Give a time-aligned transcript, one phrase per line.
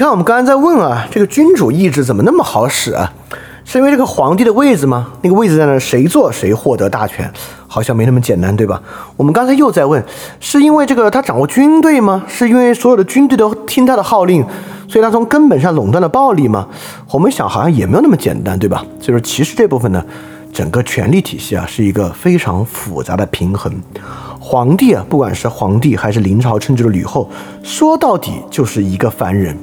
[0.00, 3.12] 你看，我们刚才在问啊，这个君主意志怎么那么好使啊？
[3.66, 5.08] 是因为这个皇帝的位置吗？
[5.20, 7.30] 那个位置在那，谁坐谁获得大权，
[7.66, 8.80] 好像没那么简单，对吧？
[9.18, 10.02] 我们刚才又在问，
[10.40, 12.24] 是因为这个他掌握军队吗？
[12.26, 14.42] 是因为所有的军队都听他的号令，
[14.88, 16.66] 所以他从根本上垄断了暴力吗？
[17.10, 18.82] 我们想好像也没有那么简单，对吧？
[19.02, 20.02] 所以说，其实这部分呢，
[20.50, 23.70] 整个权力体系啊，是一个非常复杂的平衡。
[24.40, 27.28] 皇帝啊，不管是皇帝还是临朝称制的吕后，
[27.62, 29.54] 说到底就是一个凡人，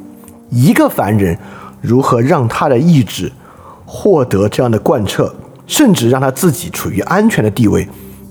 [0.50, 1.38] 一个凡人
[1.82, 3.32] 如何让他的意志。
[3.90, 5.34] 获得这样的贯彻，
[5.66, 7.88] 甚至让他自己处于安全的地位，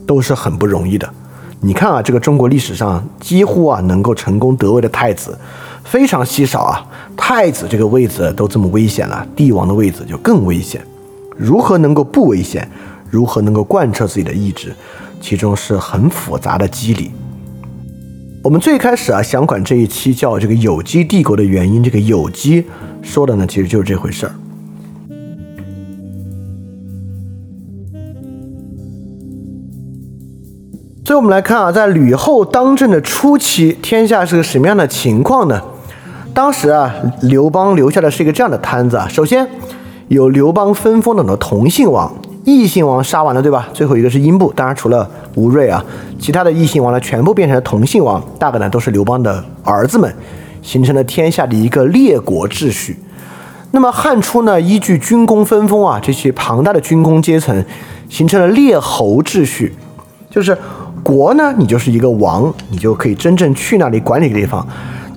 [0.07, 1.09] 都是很不容易的。
[1.61, 5.37] 你看啊，这个中国历史上几乎啊能够成功得位的太子，
[5.83, 6.85] 非常稀少啊。
[7.17, 10.87] 太子这个位子都这么危险了，帝王的位子就更危险。
[11.35, 12.71] 如何能够不危险？
[13.09, 14.77] 如何能够贯彻自己的意志？
[15.23, 17.11] 其中是很复杂的机理。
[18.47, 22.65] 我们最开始啊想管这一期叫这个有机帝国的原因，这个有机
[23.03, 24.33] 说的呢，其实就是这回事儿。
[31.05, 35.61] 所以，我们来看啊，在吕后当政的初期，天下是个什么样的情况呢？
[36.33, 39.09] 当时啊，刘邦留下的是一个这样的摊子啊。
[39.09, 39.49] 首先，
[40.07, 42.15] 有刘邦分封的很多同姓王，
[42.47, 43.69] 异姓王杀完了，对吧？
[43.75, 45.85] 最后一个是英布，当然除了吴瑞啊，
[46.19, 50.11] 其他的异姓王呢，全部变成了同姓王，大概呢都是刘邦的儿子们，
[50.63, 52.97] 形成了天下的一个列国秩序。
[53.73, 57.63] 那么汉初呢，依据军功分封啊，这些庞大的军功阶层，
[58.09, 59.75] 形成了列侯秩序，
[60.31, 60.57] 就是。
[61.03, 64.67] 国呢，你就是一个王，你就可以真正去那里管理个地方。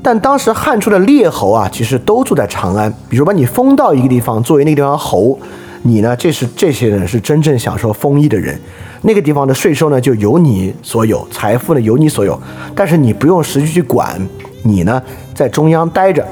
[0.03, 2.93] 但当时汉初的列侯啊，其实都住在长安。
[3.09, 5.39] 比如把你封到一个地方，作为那个地方侯，
[5.81, 8.59] 你呢，这是这些人是真正享受封邑的人。
[9.01, 12.39] 那个地方的税收呢，就由你所有，财富呢由你所有，
[12.75, 14.19] 但是你不用实际去管，
[14.63, 15.01] 你呢
[15.33, 16.25] 在中央待着。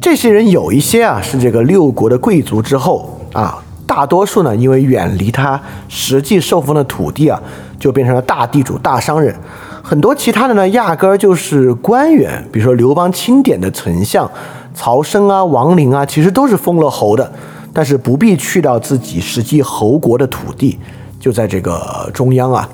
[0.00, 3.62] 这些人有一些啊，是这个六国的贵族之后啊。
[3.88, 5.58] 大多数呢，因为远离他
[5.88, 7.40] 实际受封的土地啊，
[7.78, 9.32] 就变成了大地主、大商人。
[9.80, 14.28] 很多其他的呢，压根儿就是官员，比如说刘邦钦点的丞相
[14.76, 17.32] 曹参啊、王陵啊，其实都是封了侯的，
[17.72, 20.78] 但是不必去到自己实际侯国的土地，
[21.18, 22.68] 就在这个中央啊。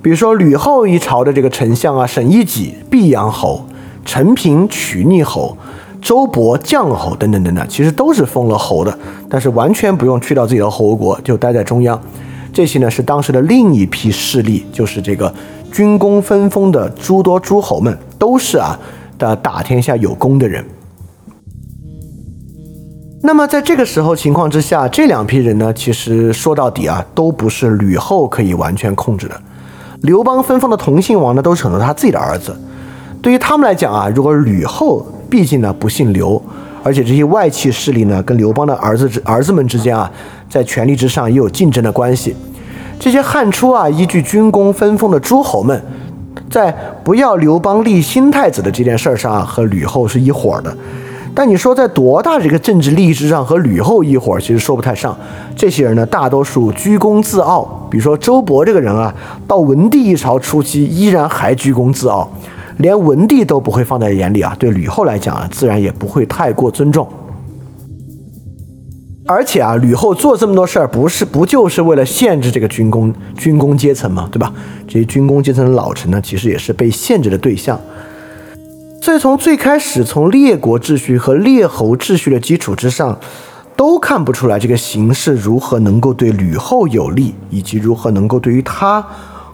[0.00, 3.66] 比如说吕后一朝的这个丞相啊，沈一己毕阳侯，
[4.04, 5.56] 陈平曲逆侯。
[6.00, 12.00] 周勃绛侯等等等等，其实都是封了侯的，但是完全不用去到自己的侯国，就待在中央。
[12.54, 15.30] 这些呢是当时的另一批势力，就是这个
[15.70, 18.78] 军功分封的诸多诸侯们，都是啊
[19.18, 20.64] 的打天下有功的人。
[23.22, 29.38] 那么在这个时候情况之下，这两批人呢，其实说到底啊，都不是吕后可以完全控制的。
[30.00, 32.58] 刘邦分封的同姓王呢，都是很多他自己的儿子。
[33.20, 36.42] 对于他们来讲啊，如果吕后毕竟呢不姓刘，
[36.82, 40.10] 而且这些外戚势力呢跟刘邦的儿子之儿子们之间啊，
[40.48, 42.34] 在权力之上也有竞争的关系。
[42.98, 45.78] 这些汉初啊依据军功分封的诸侯们，
[46.48, 50.74] 在不要刘邦立新太子的这件事上啊，和吕后是一伙的。
[51.40, 55.16] 但你说在多大的这个政治利益之上和吕后一伙，其实说不太上。
[55.56, 57.88] 这些人呢，大多数居功自傲。
[57.90, 59.14] 比如说周勃这个人啊，
[59.48, 62.30] 到文帝一朝初期依然还居功自傲。
[62.76, 67.08] 连文帝都不会放在眼里啊，对吕后来讲啊，自然也不会太过尊重。
[69.26, 74.28] 而且啊，吕后做这么多事儿，不是不就是为了限制这个军功军功阶层吗？
[74.30, 74.52] 对吧？
[74.86, 77.80] 这些军功阶层的老臣呢，其实也是被限制的对象。
[79.02, 83.18] 所以从最开始，从列国秩序和列侯秩序的基础之上，
[83.74, 89.04] 都看不出来这个形势如何能够对吕后有利，以及如何能够对于他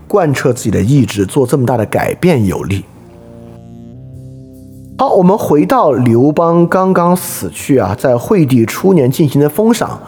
[0.08, 2.84] 贯彻自己的意志做这么大的改变有利。
[4.98, 10.00] 好，我们回到刘邦刚刚死去啊，在惠帝初年进行的封赏。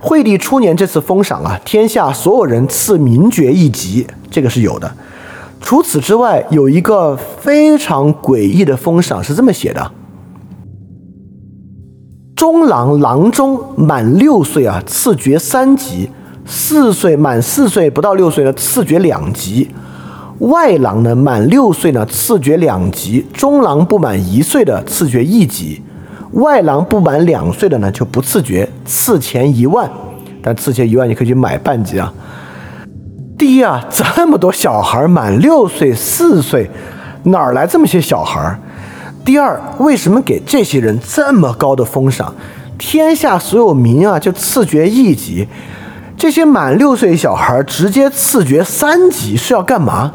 [0.00, 4.92] 惠帝初年这次封赏啊，天下所有人赐名爵一级，这个是有的。
[5.62, 9.90] 除此之外，有一个非常诡异的封赏是这么写的：
[12.36, 16.10] 中郎郎中满六岁啊，赐爵三级；
[16.44, 19.70] 四岁满四岁不到六岁呢，赐爵两级。
[20.40, 25.80] 外郎呢，满六岁呢，赐爵两级；中郎不满一岁的，赐爵一级；
[26.32, 29.88] 外郎不满两岁的呢，就不赐爵，赐钱一万。
[30.42, 32.12] 但赐钱一万，你可以去买半级啊。
[33.42, 36.70] 第一啊，这么多小孩满六岁、四岁，
[37.24, 38.56] 哪儿来这么些小孩？
[39.24, 42.32] 第二，为什么给这些人这么高的封赏？
[42.78, 45.44] 天下所有民啊，就赐爵一级；
[46.16, 50.12] 这些满六岁小孩直接赐爵三级，是要干嘛？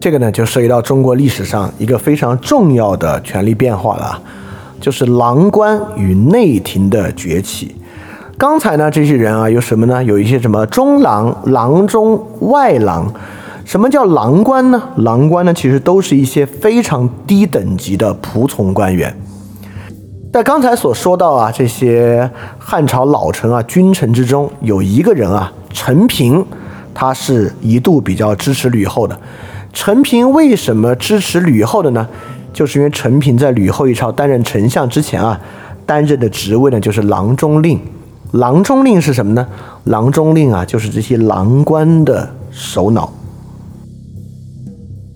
[0.00, 4.22] 这个呢就涉及到中国历史上一个非常重要的权力变化了，
[4.84, 7.74] 就是郎官与内廷的崛起。
[8.36, 10.04] 刚才呢这些人啊有什么呢？
[10.04, 13.10] 有一些什么中郎、郎中、外郎。
[13.64, 14.82] 什么叫郎官呢？
[14.96, 19.16] 郎官呢其实都是一些非常低等级的仆从官员。
[20.30, 26.44] 在刚才所说到啊这些汉朝老臣啊君臣之中，有一个人啊陈平，
[26.92, 29.18] 他是一度比较支持吕后的。
[29.72, 32.06] 陈平为什么支持吕后的呢？
[32.54, 35.38] 就是因为陈平在吕后一朝担任丞相之前啊，
[35.84, 37.78] 担任的职位呢就是郎中令。
[38.32, 39.46] 郎中令是什么呢？
[39.84, 43.12] 郎中令啊，就是这些郎官的首脑。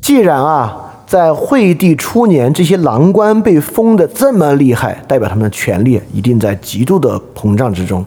[0.00, 0.76] 既然啊，
[1.06, 8.04] 在惠帝初年，这些郎官被封的这么厉害，代表他们的权力一定在极度的膨胀之中。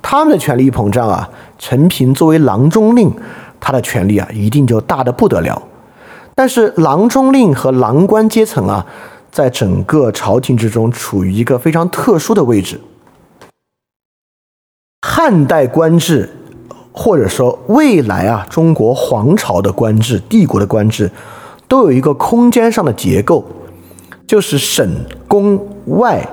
[0.00, 1.28] 他们的权力一膨胀啊，
[1.58, 3.12] 陈平作为郎中令，
[3.58, 5.60] 他的权力啊，一定就大的不得了。
[6.34, 8.86] 但是郎中令和郎官阶层啊，
[9.30, 12.80] 在整个朝廷之中处于一个非常特殊的位置。
[15.06, 16.30] 汉代官制，
[16.90, 21.10] 或者说未来啊中国皇朝的官制、帝国的官制，
[21.68, 23.44] 都有一个空间上的结构，
[24.26, 24.88] 就是省、
[25.28, 26.26] 宫、外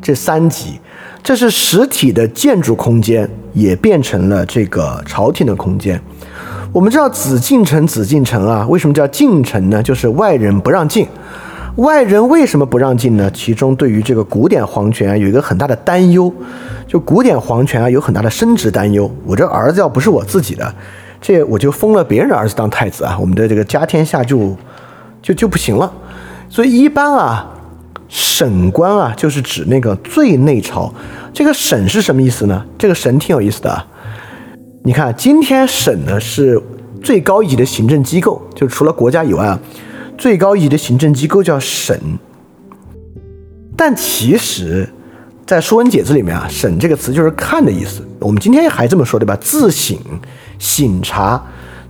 [0.00, 0.78] 这三级，
[1.22, 6.00] 这是实体的建筑空间，也变成了这个朝廷的空间。
[6.70, 9.82] 我们知道紫禁城，紫禁城啊，为什么叫禁城呢？
[9.82, 11.06] 就是外人不让进。
[11.76, 13.30] 外人为什么不让进呢？
[13.32, 16.32] 其中对于这个古典皇权啊，有一个很大的担忧，
[16.86, 19.10] 就古典皇权啊，有很大的升职担忧。
[19.24, 20.74] 我这儿子要不是我自己的，
[21.22, 24.54] 这我就封了别人的儿子当太子啊，我们的这个家天下就
[25.22, 25.90] 就就不行了。
[26.50, 27.48] 所以一般啊，
[28.08, 30.92] 省官啊，就是指那个最内朝。
[31.32, 32.62] 这个省是什么意思呢？
[32.76, 33.84] 这个省挺有意思的。
[34.88, 36.58] 你看，今天省呢是
[37.02, 39.60] 最高一级的行政机构，就除了国家以外啊，
[40.16, 41.94] 最高一级的行政机构叫省。
[43.76, 44.88] 但其实，
[45.44, 48.00] 在《说文解字》里面啊，“省”这个词就是“看”的意思。
[48.18, 49.36] 我们今天还这么说，对吧？
[49.38, 49.94] 自省、
[50.58, 51.38] 省察，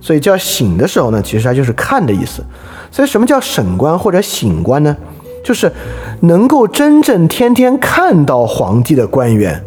[0.01, 2.43] 所以叫“省”的时候呢，其实它就是“看”的意思。
[2.91, 4.93] 所以，什么叫省官或者省官呢？
[5.41, 5.71] 就是
[6.23, 9.63] 能够真正天天看到皇帝的官员。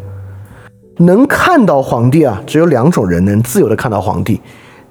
[1.05, 4.41] 能看到皇帝啊，只有两种人能自由的看到皇帝。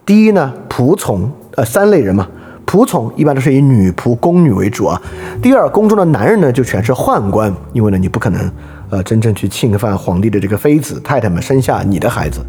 [0.04, 2.26] 第一呢，仆从，呃，三类人嘛。
[2.64, 4.98] 仆从一般都是以女仆、宫女为主啊。
[5.42, 8.50] 第二，宫中的男人呢，就全是宦官，因为呢，你不可能，
[8.88, 12.40] 呃，真正去侵犯皇帝的这个妃子、太太们生下你的孩子。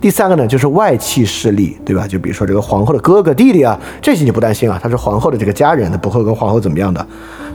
[0.00, 2.06] 第三个呢，就是外戚势力，对吧？
[2.06, 7.04] 就比如说这个皇后的哥哥、弟弟啊，这些你不担心啊，他是皇后的这个家人，他不会跟皇后怎么样的。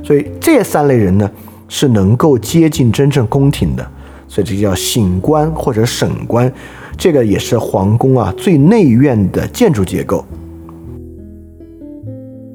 [0.03, 1.29] 所以这三类人呢，
[1.69, 3.91] 是能够接近真正宫廷的。
[4.29, 6.49] 所以这叫省官或者省官，
[6.95, 10.23] 这个也是皇宫啊最内院的建筑结构。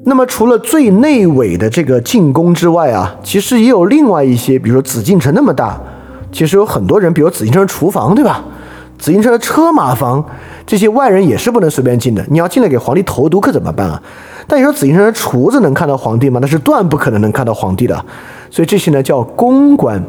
[0.05, 5.77] 那么除了最内围的这个进宫之外啊，其实也有另外一些，比如说紫禁城那么大，
[6.31, 8.41] 其实有很多人，比如紫禁城的厨房，对吧？
[8.97, 10.23] 紫禁城的车马房，
[10.65, 12.25] 这些外人也是不能随便进的。
[12.29, 14.01] 你要进来给皇帝投毒可怎么办啊？
[14.47, 16.39] 但你说紫禁城的厨子能看到皇帝吗？
[16.41, 18.05] 那是断不可能能看到皇帝的。
[18.49, 20.01] 所以这些呢叫宫官。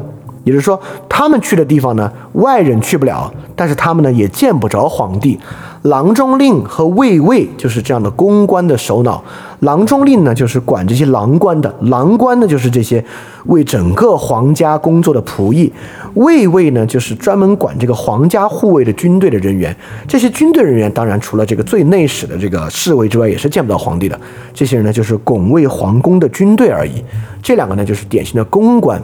[0.47, 5.37] 也就是说，他们去的地方呢，外人去不了，但是他们呢也见不着皇帝。
[5.83, 9.23] 郎中令和卫尉就是这样的公关的首脑。
[9.59, 13.03] 郎中令呢，就是管这些郎官的；郎官呢，就是这些
[13.45, 15.71] 为整个皇家工作的仆役；
[16.15, 19.75] 卫尉呢，就是专门管这个皇家护卫的军队的人员。
[20.07, 24.19] 这些军队人员，当然除了这个最内史的这个侍卫之外，也是见不到皇帝的。
[24.53, 27.03] 这些人呢，就是拱卫皇宫的军队而已。
[27.41, 29.01] 这两个呢，就是典型的公官。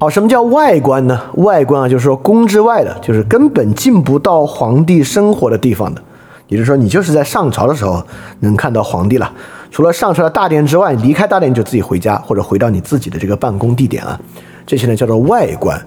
[0.00, 1.20] 好，什么叫外观呢？
[1.34, 6.02] 外观啊，就是说宫之外的，就是根本进不到皇帝生活的地方的。
[6.48, 8.04] 也就是说，你就是在上朝的时候
[8.40, 9.32] 能看到皇帝了。
[9.70, 14.20] 除了上朝的大殿之外，离开大殿就自己回家或者回到你自己的这个办公地点啊。
[14.66, 15.80] 这些呢叫做外观。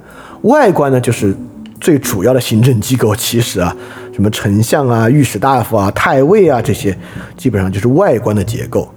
[0.43, 1.35] 外观呢就是
[1.81, 3.13] 最主要的行政机构。
[3.13, 3.75] 其实啊，
[4.13, 6.97] 什么丞相啊、御史大夫啊、太尉啊这些，
[7.35, 8.87] 基本上就是外观的结构。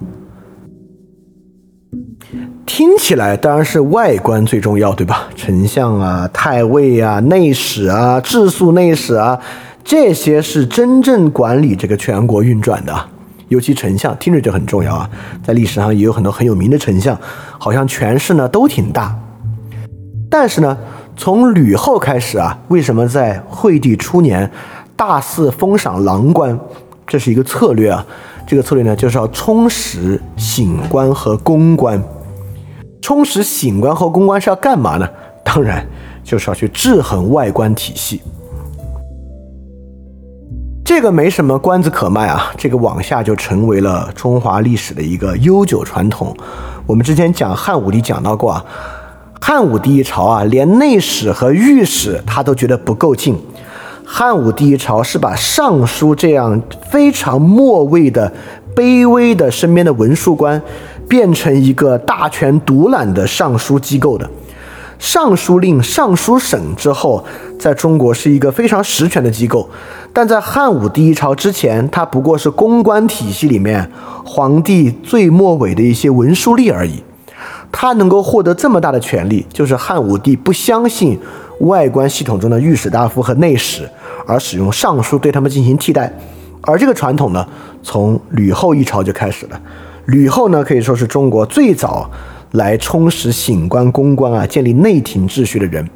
[2.72, 5.24] 听起来当然是外观最重要，对吧？
[5.34, 9.36] 丞相啊、太尉啊、内史啊、治粟内史啊，
[9.82, 12.94] 这些是真正管理这个全国运转的。
[13.48, 15.10] 尤其丞相听着就很重要啊，
[15.44, 17.18] 在历史上也有很多很有名的丞相，
[17.58, 19.18] 好像权势呢都挺大。
[20.30, 20.78] 但是呢，
[21.16, 24.48] 从吕后开始啊，为什么在惠帝初年
[24.94, 26.56] 大肆封赏郎官？
[27.04, 28.06] 这是一个策略啊。
[28.46, 32.00] 这个策略呢，就是要充实省官和公官。
[33.00, 35.08] 充实醒官和公关是要干嘛呢？
[35.42, 35.84] 当然
[36.22, 38.22] 就是要去制衡外官体系。
[40.84, 46.36] 这个没什么关子可卖啊，这个往下就成为了中华历史的一个悠久传统。
[46.86, 48.64] 我们之前讲汉武帝讲到过啊，
[49.40, 53.38] 汉武帝一朝啊，连内史和御史他都觉得不够劲。
[54.04, 58.32] 汉武帝一朝是把尚书这样非常末位的、
[58.74, 60.60] 卑微的身边的文书官，
[61.10, 64.30] 变成一个大权独揽的尚书机构的。
[65.00, 67.24] 尚书令、尚书省之后，
[67.58, 69.68] 在中国是一个非常实权的机构，
[70.12, 73.90] 但在汉武帝一朝之前，它不过是公关体系里面
[74.24, 77.02] 皇帝最末尾的一些文书吏而已。
[77.72, 81.18] 他能够获得这么大的权力，就是汉武帝不相信
[81.60, 83.88] 外观系统中的御史大夫和内史，
[84.26, 86.12] 而使用尚书对他们进行替代。
[86.62, 87.44] 而这个传统呢，
[87.82, 89.60] 从吕后一朝就开始了。
[90.10, 92.10] 吕后呢，可以说是中国最早。
[92.52, 95.88] 来充实醒官、公关啊，建立内廷秩序的人。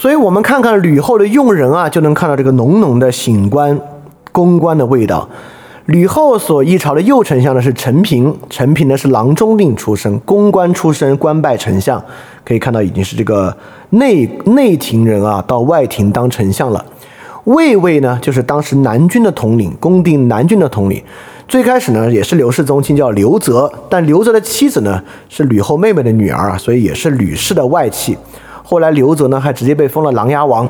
[0.00, 3.80] 所以，我们看看吕后的用人啊，就能看到这个浓浓的醒官、
[4.32, 5.28] 公关的味道。
[5.86, 12.04] 吕后所一朝的右丞相呢是陈平，陈平呢是郎中令出身，公关出身，官拜丞相，
[12.44, 13.56] 可以看到已经是这个
[13.90, 16.84] 内内廷人啊，到外廷当丞相了。
[17.44, 21.02] 卫尉呢，就是当时南军的统领，攻定南军的统领。
[21.48, 23.70] 最开始呢，也是刘氏宗亲，叫刘泽。
[23.88, 28.16] 但刘泽的妻子呢，是吕后妹妹的女儿啊，所以也是吕氏的外戚。
[28.62, 30.68] 后来刘泽呢，还直接被封了琅琊王。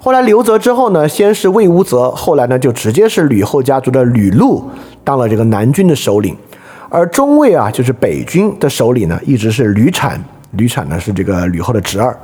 [0.00, 4.68] 后来刘泽之后呢，先是魏无泽，后来呢，就直接是吕后家族的吕禄
[5.04, 6.36] 当了这个南军的首领。
[6.88, 10.20] 而中尉啊，就是北军的首领呢，一直是吕产。
[10.52, 12.18] 吕产呢，是这个吕后的侄儿。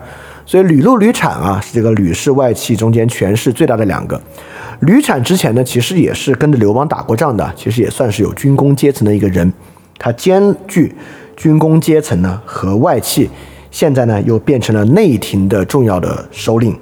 [0.46, 4.18] 所以吕禄、吕产啊，是这个吕氏外戚中间权势最大的两个。
[4.80, 9.52] 吕产之前呢，其实也是跟着刘邦打过仗的，其实也算是有军功阶层的一个人。
[9.98, 10.94] 他兼具
[11.36, 13.28] 军功阶层呢和外戚，
[13.72, 16.78] 现在呢又变成了内廷的重要的首领。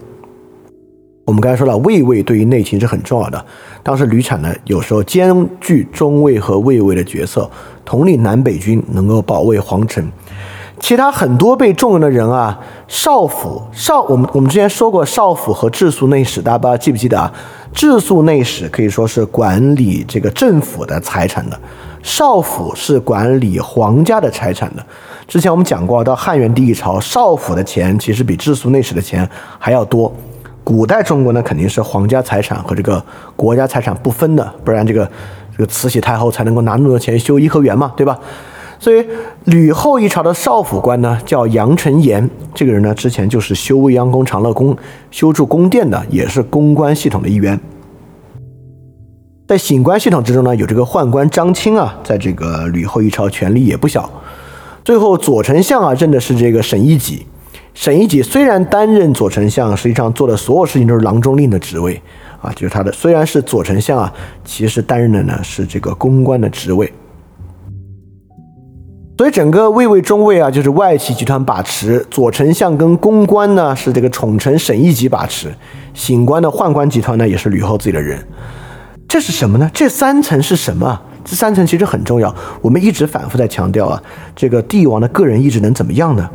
[1.25, 3.42] 我们刚才说了，卫尉对于内廷是很重要的。
[3.83, 7.50] 当时吕产呢，有时候兼具中尉和卫尉的角色，
[7.83, 10.06] 统领南北军，能够保卫皇城。
[10.85, 17.33] 其他很多被重用的人啊，少府少，我们我们之前说过少府和治粟内史，大家不知道记不记得啊？
[17.73, 21.59] 治粟内史可以说是管理这个政府的财产的，
[22.03, 24.85] 少府是管理皇家的财产的。
[25.26, 29.26] 之前我们讲过，到汉元帝一朝，少府的钱其实比治粟内史的钱
[29.59, 30.12] 还要多。
[30.62, 33.03] 古代中国呢，肯定是皇家财产和这个
[33.35, 35.11] 国家财产不分的，不然这个
[35.57, 38.19] 这个慈禧太后才能够拿那么多钱修颐和园嘛，对吧？
[38.85, 39.03] 所以
[39.45, 42.29] 吕后一朝的少府官呢，叫杨承言。
[42.55, 44.76] 这个人呢，之前就是修未央宫、长乐宫、
[45.11, 47.59] 修筑宫殿的，也是公关系统的一员。
[49.49, 54.11] 在醒官系统之中呢，有这个宦官张清啊，在这个吕后一朝权力也不小。
[54.85, 57.25] 最后左丞相啊，任的是这个沈一己。
[57.73, 61.99] 沈一己虽然担任左丞相，实际上做的所有事情都是郎中令的职位
[62.43, 64.12] 啊，就是他的虽然是左丞相啊，
[64.45, 66.93] 其实担任的呢是这个公关的职位。
[69.16, 75.49] 所以整个卫尉中魏啊，就是外戚集团把持；左丞相跟公关呢，是这个宠臣沈一级把持；
[75.94, 78.18] 醒官的宦官集团呢，也是吕后自己的人。
[79.06, 79.71] 这是什么呢？
[79.73, 81.00] 这三层是什么？
[81.25, 82.35] 这三层其实很重要。
[82.61, 84.02] 我们一直反复在强调啊，
[84.35, 86.28] 这个帝王的个人意志能怎么样呢？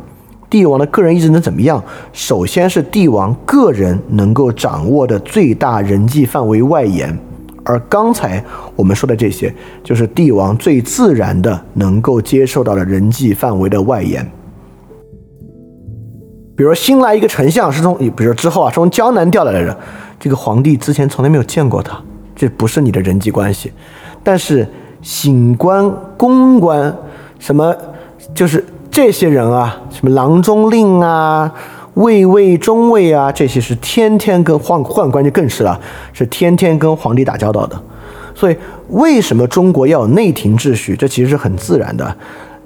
[0.48, 1.84] 帝王的个人意志能怎么样？
[2.14, 7.16] 首先是帝王个人能够掌握的最大人际范围外延。
[7.64, 8.42] 而刚才
[8.74, 14.28] 我们说的这些，就是帝王最自然的能够接受到的人际范围的外延。
[16.56, 19.74] 比如新来一个丞相是从，比如之后啊，从江南调来的人，
[20.18, 21.98] 这个皇帝之前从来没有见过他，
[22.34, 23.72] 这不是你的人际关系。
[24.22, 24.66] 但是
[25.02, 26.94] 醒官、公官，
[27.38, 27.74] 什么
[28.34, 31.52] 就是这些人啊，什么郎中令啊。
[32.00, 35.78] 卫尉、中尉啊，这些是天天跟宦宦官就更是了，
[36.12, 37.80] 是天天跟皇帝打交道的。
[38.34, 38.56] 所以，
[38.88, 40.96] 为什么中国要有内廷秩序？
[40.96, 42.16] 这其实是很自然的。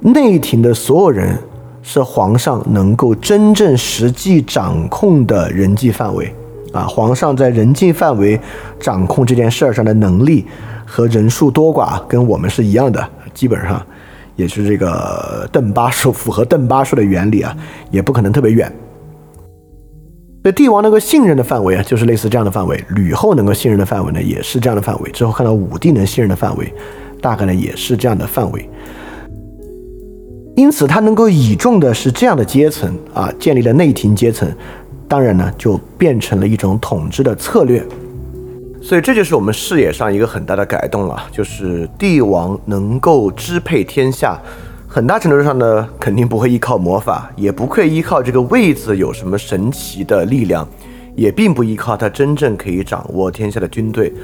[0.00, 1.37] 内廷的所有人
[1.83, 6.33] 是皇上能够真正实际掌控的人际范围
[6.73, 6.83] 啊。
[6.83, 8.38] 皇上在人际范围
[8.79, 10.47] 掌控这件事儿上的能力
[10.87, 13.85] 和人数多寡，跟我们是一样的，基本上
[14.37, 17.57] 也是这个邓巴数，符合邓巴数的原理啊，
[17.91, 18.73] 也不可能特别远。
[20.45, 25.11] 所以帝王能够信任的范围啊，就是类似这样的范围；吕后能够信任的范围呢，也是这样的范围。
[25.11, 26.71] 之后看到武帝能信任的范围，
[27.19, 28.69] 大概呢也是这样的范围。
[30.55, 34.47] 因此，他能够倚重的是这样的阶层啊，建立了内廷阶层，
[35.09, 37.83] 当然呢，就变成了一种统治的策略。
[38.83, 44.39] 所以，这就是我们视野上一个很大的改动了，就是帝王能够支配天下。
[44.95, 50.65] 很大程度上呢，肯定不会依靠魔法，也不会依靠这个位子有什么神奇的力量，
[51.17, 54.15] 也并不依靠他真正可以掌握天下的军队。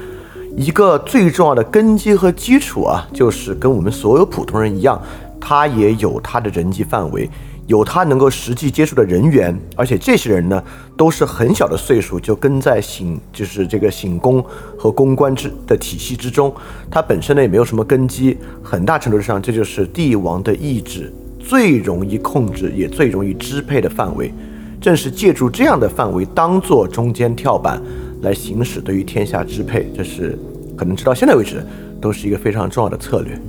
[0.55, 4.97] 一个最重要的根基和基础啊，就是跟我们所有普通人一样，
[5.41, 7.29] 他也有他的人际范围。
[7.71, 10.61] 有他能够实际接触的人员，而且这些人呢，
[10.97, 14.43] 都是很小的岁数就跟在醒，就是这个醒宫
[14.77, 16.53] 和公关之的体系之中。
[16.89, 24.33] 他本身呢也没有什么根基，很大程度上这就是帝王的意志最容易控制也最容易支配的范围。
[24.81, 27.81] 正是借助这样的范围当做中间跳板
[28.21, 30.37] 来行使对于天下支配，这是
[30.75, 31.65] 可能直到现在为止
[32.01, 33.39] 都是一个非常重要的策略。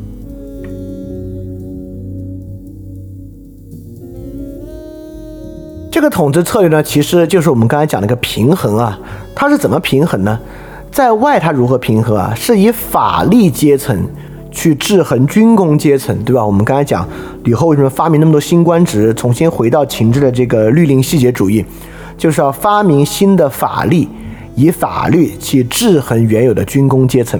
[5.92, 8.98] 这个统治策略呢，其实就是我们刚才讲的一个平衡啊。
[9.34, 10.40] 它是怎么平衡呢？
[10.90, 12.32] 在外它如何平衡啊？
[12.34, 13.94] 是以法力阶层
[14.50, 16.42] 去制衡军工阶层，对吧？
[16.42, 17.06] 我们刚才讲
[17.44, 21.62] 吕后为什么发明那么多新官职，重新回到秦制的这个律令细节主义，
[22.16, 24.08] 就是要发明新的法力，
[24.54, 27.38] 以法律去制衡原有的军工阶层。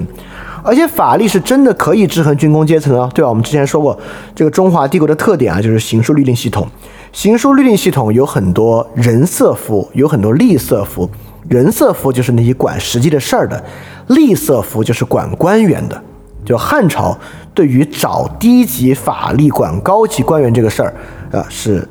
[0.62, 3.30] 而且法律是真的可以制衡军工阶层啊，对吧？
[3.30, 3.99] 我们之前说过，
[4.35, 6.68] 这个中华帝国的特点啊，就是刑书律令系统。
[7.12, 11.09] 行书律令系统有很多人色符，有很多吏色符。
[11.49, 13.62] 人色符就是那些管实际的事儿的，
[14.09, 16.02] 吏色符就是管官员的。
[16.45, 17.16] 就汉朝
[17.52, 20.95] 对于找低级法力管高级官员这个事儿，
[21.30, 21.87] 呃，是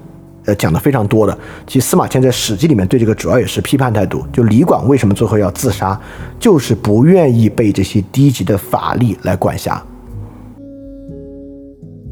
[0.46, 1.38] 呃讲的非常多的。
[1.67, 4.26] 其实司马迁在《史记》里面对这个主要也是批判态度。
[4.34, 5.98] 就李广为什么最后要自杀，
[6.39, 9.82] 就是不愿意被这些低级的法力来管辖。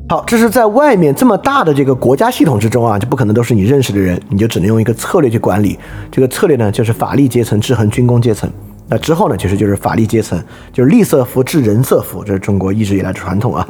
[0.09, 5.77] 好，这是在外面这么大的这个国家系统之中啊，就不可能都是你认识的人，你就只能用一个策略去管理。
[6.11, 8.49] 这个策略呢，就是法力阶层制衡军工阶层。
[8.87, 10.43] 那之后呢，其实就是法力阶层，
[10.73, 13.69] 就是吏色服制人色服，这是中国一直以来的传统啊。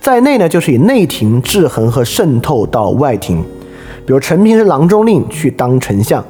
[0.00, 3.40] 在内呢，就是以内廷制衡和渗透到外廷。
[4.04, 6.24] 比如陈平是郎中令去当丞相，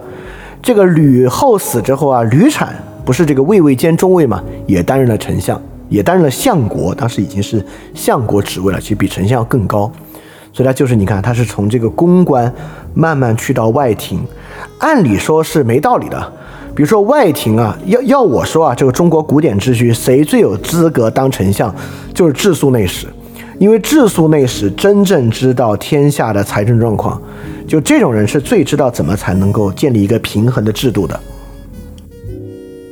[0.60, 5.58] 这个吕后死之后啊，吕产不是这个卫尉兼中尉嘛，也担任了丞相。
[5.88, 9.90] 也担任了相国，当时已经是相国职位了，其实比丞相要更高，
[10.52, 12.52] 所以他就是你看，他是从这个公关
[12.94, 14.20] 慢慢去到外廷，
[14.78, 16.32] 按理说是没道理的。
[16.74, 21.74] 比如说外廷啊，要要我说啊，这个中国古典秩序谁最有资格当丞相，
[22.14, 23.08] 就是治粟内史，
[23.58, 27.20] 因为治粟内史真正知道天下的财政状况，
[27.66, 31.18] 就这种人是最知道怎么才能够建立一个平衡的制度的。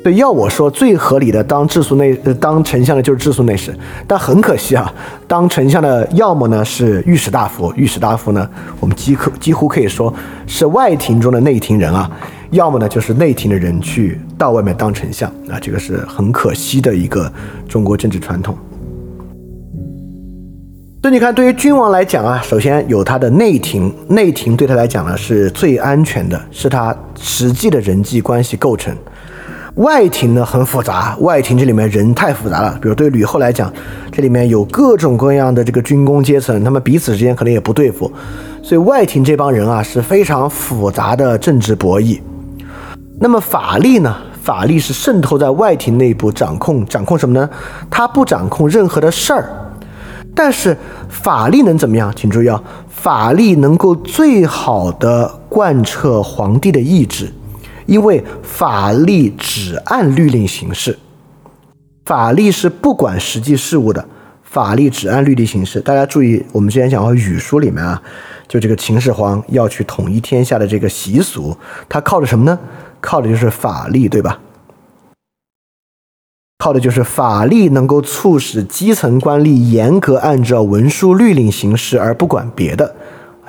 [0.07, 4.95] 对，要我说最合理的当质素内当丞相的就是质素内史，但很可惜啊，
[5.27, 10.15] 当丞相的要么呢是御史大夫，御史大夫呢我们几可几乎可以说
[10.47, 12.09] 是外廷中的内廷人啊，
[12.53, 17.29] 要么呢就是内廷的人去到外面当丞相啊，这个是很可惜的一个
[17.69, 18.57] 中国政治传统。
[21.03, 28.97] 所以你看，对于君王来讲啊，首先有他的内廷，内廷对他来讲呢是最安全的，是他实际的人际关系构成。
[29.77, 32.79] 外廷呢很复杂，外廷这里面人太复杂了。
[32.81, 33.71] 比如对吕后来讲，
[34.11, 38.11] 这里面有各种各样的这个军工阶层，他们彼此之间可能也不对付，
[38.63, 42.19] 所以外廷这帮人啊是非常复杂的政治博弈。
[43.21, 44.17] 那么法力呢？
[44.43, 47.51] 法力是渗透在外廷内部，掌控掌控什么呢？
[47.91, 49.51] 他不掌控任何的事儿，
[50.35, 50.75] 但是
[51.11, 52.11] 法力能怎么样？
[52.17, 57.31] 请注意啊，法力能够最好的贯彻皇帝的意志。
[57.87, 60.99] 因为法律只按律令行事，
[62.05, 64.07] 法律是不管实际事务的，
[64.43, 65.81] 法律只按律令行事。
[65.81, 68.03] 大家注意，我们之前讲过语书里面啊，
[68.49, 71.57] 就这个秦始皇要去统一天下的这个习俗，
[71.89, 72.59] 他靠的什么呢？
[73.01, 74.41] 靠的就是法律，对吧？
[76.59, 82.97] 靠的就是法律能够促使基层官吏严格按照文书律令行事，而不管别的。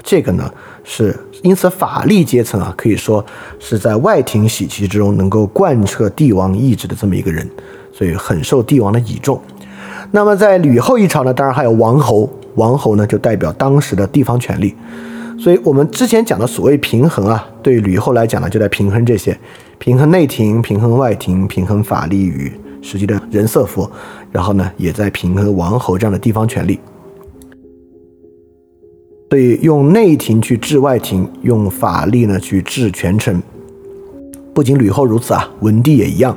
[0.03, 0.49] 这个呢？
[0.83, 3.25] 是，因此法力阶层啊，可以说
[3.59, 7.47] 是在外廷喜旗之中能够贯彻帝王意志的这么一个人，
[7.91, 9.41] 所以很受帝王的倚重。
[10.11, 14.73] 那么在吕后一朝呢，当然还有王侯，王侯呢就代表当时的地方权力。
[15.39, 19.37] 所以我们之前讲的所谓平衡啊，对吕后来讲呢，就在平衡这些，
[19.77, 23.89] 平衡内廷、平衡外廷、平衡法力与实际的人色服，
[24.31, 26.79] 然后呢，也在平衡王侯这样的地方权力。
[29.29, 33.41] 所以用内廷去治外廷，用法力呢去治权臣。
[34.53, 36.35] 不仅吕后如此啊，文帝也一样。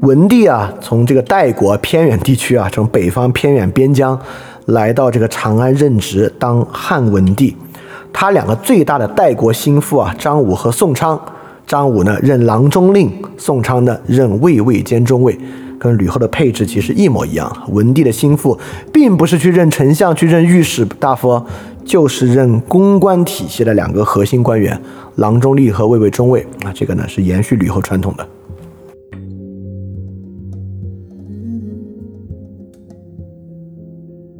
[0.00, 4.18] 文帝啊，从这个代国偏远地区啊，从北方偏远边疆
[4.66, 7.54] 来到这个长安任职当汉文帝。
[8.12, 11.20] 他两个最大的代国心腹啊，张武和宋昌。
[11.66, 15.38] 张武呢任郎中令，宋昌呢任卫尉兼中尉。
[15.78, 17.50] 跟吕后的配置其实一模一样。
[17.68, 18.58] 文帝的心腹
[18.92, 21.42] 并不是去任丞相、去任御史大夫，
[21.84, 24.80] 就是任公关体系的两个核心官员，
[25.16, 26.72] 郎中立和卫尉中尉啊。
[26.74, 28.26] 这个呢是延续吕后传统的。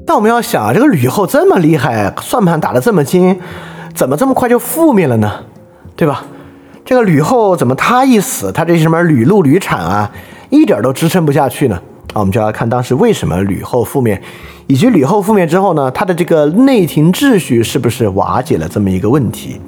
[0.06, 3.38] 但我们要想啊，这个吕后这么厉害，算盘打得这么精，
[3.94, 5.44] 怎么这么快就覆灭了呢？
[5.96, 6.24] 对吧？
[6.84, 10.10] 这个吕后怎么她一死，她这些什么吕禄、吕产啊，
[10.50, 11.76] 一点都支撑不下去呢？
[12.14, 14.18] 啊，我们就要看当时为什么吕后覆灭，
[14.66, 19.60] 以及吕后覆灭之后呢，他的这个内廷秩序是不是瓦解了这么一个问题？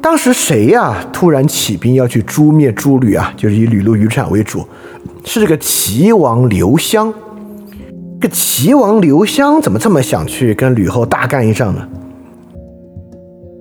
[0.00, 3.30] 当时谁呀突然起兵要去诛灭诸吕啊？
[3.36, 4.66] 就是以吕禄、吕产为主，
[5.24, 7.12] 是这个齐王刘襄。
[8.20, 11.86] 这个齐王刘襄怎么这么想去跟吕后大干一仗呢？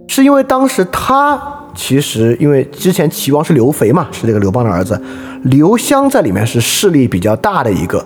[0.07, 1.55] 是因为当时他。
[1.77, 4.99] 其实，因为之前齐王是刘肥嘛，是这个刘邦的儿子，
[5.43, 8.03] 刘襄在里面是势力比较大的一个。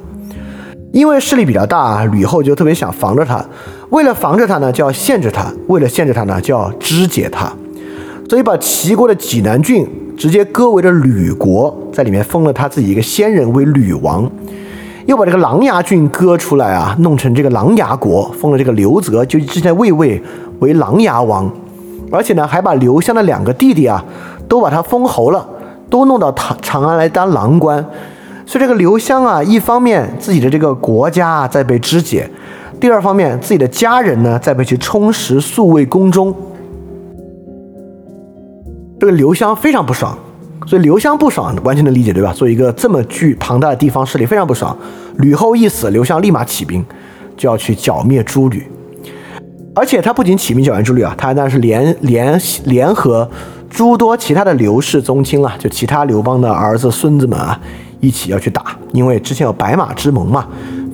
[0.91, 3.43] 因为势力比较大，吕后就特别想防着他。
[3.91, 7.51] 为了防着他呢，就要限制他；为了限制他呢，就要肢解他。
[8.29, 14.29] 所以把齐国的济南郡直接割为了吕国，在里面封了他自己一个先人为吕王，
[15.05, 20.21] 又把这个琅琊郡割出来啊，弄成这个琅琊国，封了这个刘泽，就之前魏魏
[20.59, 21.49] 为琅琊王。
[22.11, 24.03] 而且呢，还把刘襄的两个弟弟啊，
[24.47, 25.47] 都把他封侯了，
[25.89, 27.83] 都弄到长长安来当郎官。
[28.45, 32.29] 所以这个刘襄啊，一方面自己的这个国家啊在被肢解，
[32.79, 36.35] 第二方面自己的家人呢在被去充实宿卫宫中。
[38.99, 40.17] 这个刘襄非常不爽，
[40.67, 42.33] 所以刘襄不爽完全能理解，对吧？
[42.33, 44.77] 作为一个这么巨庞大的地方势力非常不爽。
[45.17, 46.85] 吕后一死，刘襄立马起兵，
[47.37, 48.69] 就要去剿灭诸吕。
[49.73, 53.29] 而且他不仅起兵剿灭诸吕啊，他还那是联联联合
[53.69, 57.57] 诸多其他的刘氏宗亲啊，就其他刘邦的儿子孙子们啊，
[58.01, 58.75] 一起要去打。
[58.91, 60.45] 因为之前有白马之盟嘛，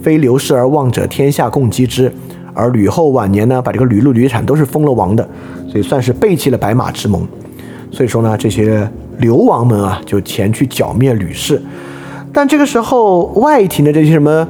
[0.03, 2.11] 非刘氏而望者，天下共击之。
[2.53, 5.27] 而吕后晚年呢，把这个吕禄、吕产都是封了王的，
[5.69, 7.27] 所以算是背弃了白马之盟。
[7.91, 8.87] 所以说呢，这些
[9.17, 11.59] 流王们啊，就前去剿灭吕氏。
[12.31, 14.47] 但这个时候，外廷的这些什么？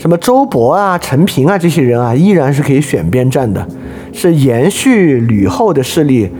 [0.00, 3.68] 什么周勃啊、陈平啊这些人啊，依然是可以选边站的，
[4.14, 6.30] 是延续吕后的势力，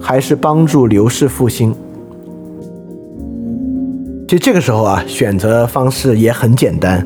[0.00, 1.74] 还是帮助刘氏复兴？
[4.28, 7.04] 其实这个时候啊，选择方式也很简单，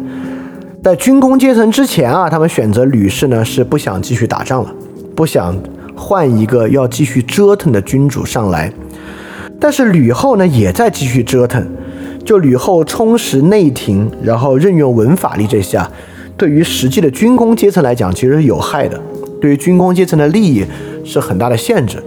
[0.82, 4.70] 在军功阶层之前啊，他们选择吕氏呢，是不想继续打仗了，
[5.16, 5.56] 不想
[5.96, 8.70] 换一个要继续折腾的君主上来，
[9.58, 11.66] 但是吕后呢，也在继续折腾。
[12.24, 15.90] 就吕后充实内廷，然后任用文法力这些啊，
[16.36, 18.98] 对于实际的军工阶层来讲，其实是有害的，
[19.40, 20.64] 对于军工阶层的利益
[21.04, 22.02] 是很大的限制。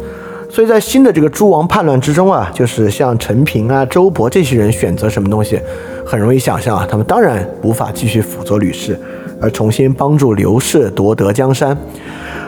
[0.50, 5.60] 所以在新的这个诸王叛乱之中啊，就是像陈平啊、周勃这些人选择什么东西，
[6.06, 8.98] 很容易想象啊，他们当然无法继续辅佐吕氏，
[9.40, 11.78] 而重新帮助刘氏夺得江山。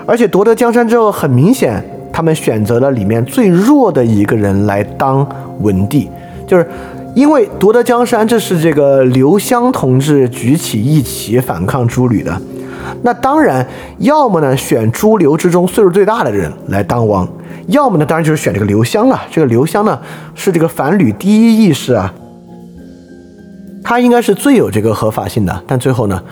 [0.07, 5.27] 而且夺得江山之后，很明显，他们选择了里面最弱的一个人来当
[5.59, 6.09] 文帝，
[6.47, 6.65] 就是。
[7.15, 12.41] 因为夺得江山，这是这个刘湘同志举起义旗反抗朱吕的，
[13.01, 13.67] 那当然，
[13.97, 17.27] 要么呢选诸刘之中岁数最大的人来当王，
[17.67, 19.19] 要么呢当然就是选这个刘湘了。
[19.31, 19.99] 这个刘湘呢
[20.35, 22.13] 是这个反吕第一义士啊，
[23.83, 25.63] 他应该是最有这个合法性的。
[25.67, 26.23] 但最后呢，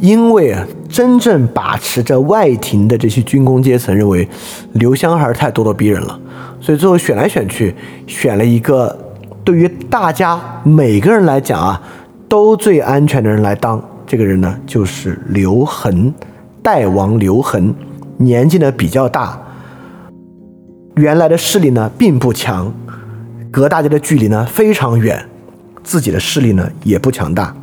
[0.00, 4.26] 因为啊真正把持着外廷的这些军工阶层认为
[4.74, 6.18] 刘湘还是太咄咄逼人了，
[6.60, 7.74] 所以最后选来选去
[8.06, 8.96] 选了一个。
[9.44, 11.80] 对于大家每个人来讲啊，
[12.30, 16.12] 都最安全的人来当这个人呢，就是刘恒，
[16.62, 17.74] 代王刘恒，
[18.16, 19.38] 年纪呢比较大，
[20.96, 22.72] 原来的势力呢并不强，
[23.50, 25.22] 隔大家的距离呢非常远，
[25.82, 27.54] 自己的势力呢也不强大，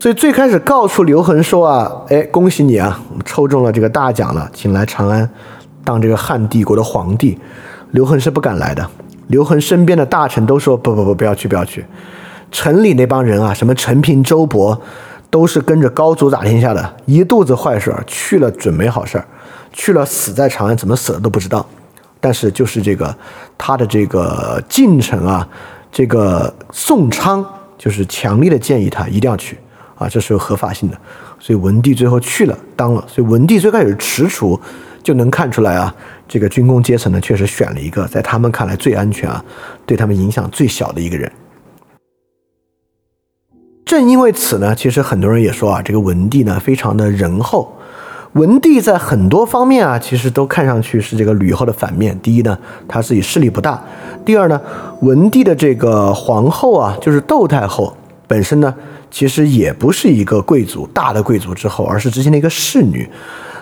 [0.00, 5.28] 所以最开始告诉刘恒说啊，哎，恭喜你啊，抽中了这个大奖了，请来长安
[5.84, 7.38] 当这个汉帝国的皇帝，
[7.90, 8.88] 刘恒是不敢来的。
[9.28, 11.84] 刘恒身边的大臣都说：“不不不，不要去，不要去。”
[12.52, 14.78] 城里那帮人啊，什么陈平、周勃，
[15.30, 19.26] 都是跟着高祖打天下的，一肚子坏事儿，去了准没好事儿，
[19.72, 21.66] 去了死在长安，怎么死的都不知道。
[22.20, 23.14] 但是就是这个
[23.58, 25.46] 他的这个近臣啊，
[25.90, 27.44] 这个宋昌
[27.76, 29.58] 就是强烈的建议他一定要去
[29.96, 30.96] 啊，这是有合法性的。
[31.40, 33.04] 所以文帝最后去了，当了。
[33.08, 34.58] 所以文帝最开始是踟蹰，
[35.04, 35.94] 就能看出来啊。
[36.26, 39.44] 这个军工阶层呢，确实选了一个在他们看来最安全啊，
[39.86, 41.30] 对他们影响最小的一个人。
[43.84, 47.76] 正因为此呢，其实很多人也说啊，这个文帝呢非常的仁厚。
[48.32, 52.18] 文帝在很多方面啊，其实都看上去是这个吕后的反面。
[52.20, 53.78] 第一呢，他自己势力不大；
[54.24, 54.60] 第二呢，
[55.02, 58.74] 文帝的这个皇后啊，就是窦太后，本身呢，
[59.08, 63.08] 其实也不是一个贵族，大的贵族之后，而是之前的一个侍女。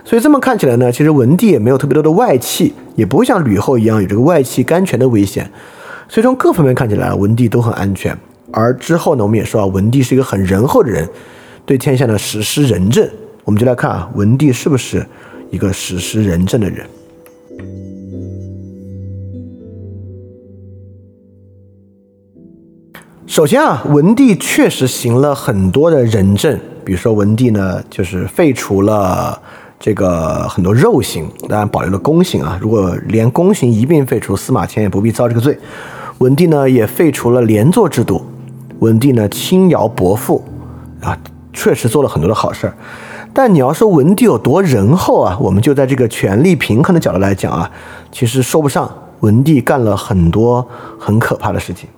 [0.05, 5.51] 所以这么看起来呢，其实文帝也没有特别多的外戚，也不会像吕后一样有这个外戚干权的危险。
[6.09, 8.17] 所以从各方面看起来，文帝都很安全。
[8.51, 11.09] 而之后呢，我们也说啊，文帝是一个很仁厚的人，
[11.65, 13.09] 对天下呢实施仁政。
[13.45, 15.07] 我们就来看啊，文帝是不是
[15.51, 16.87] 一个实施仁政的人？
[23.27, 29.41] 首先啊，文帝确实行了很多的仁政，比如说文帝呢，就是废除了
[29.85, 32.57] 这个很多肉刑，当然保留了宫刑啊。
[32.61, 35.59] 如果连宫刑一并废除，司马迁也不必遭这个罪。
[36.19, 38.23] 文帝呢，也废除了连坐制度。
[38.79, 40.45] 文帝呢，轻徭薄赋，
[41.01, 41.19] 啊，
[41.53, 42.77] 确实做了很多的好事儿。
[43.35, 47.69] 但你要说文帝有多仁厚啊，我们就在这个权力平衡的角度来讲啊，
[48.13, 48.89] 其实说不上。
[49.19, 50.65] 文帝干了很多
[50.97, 51.89] 很可怕的事情。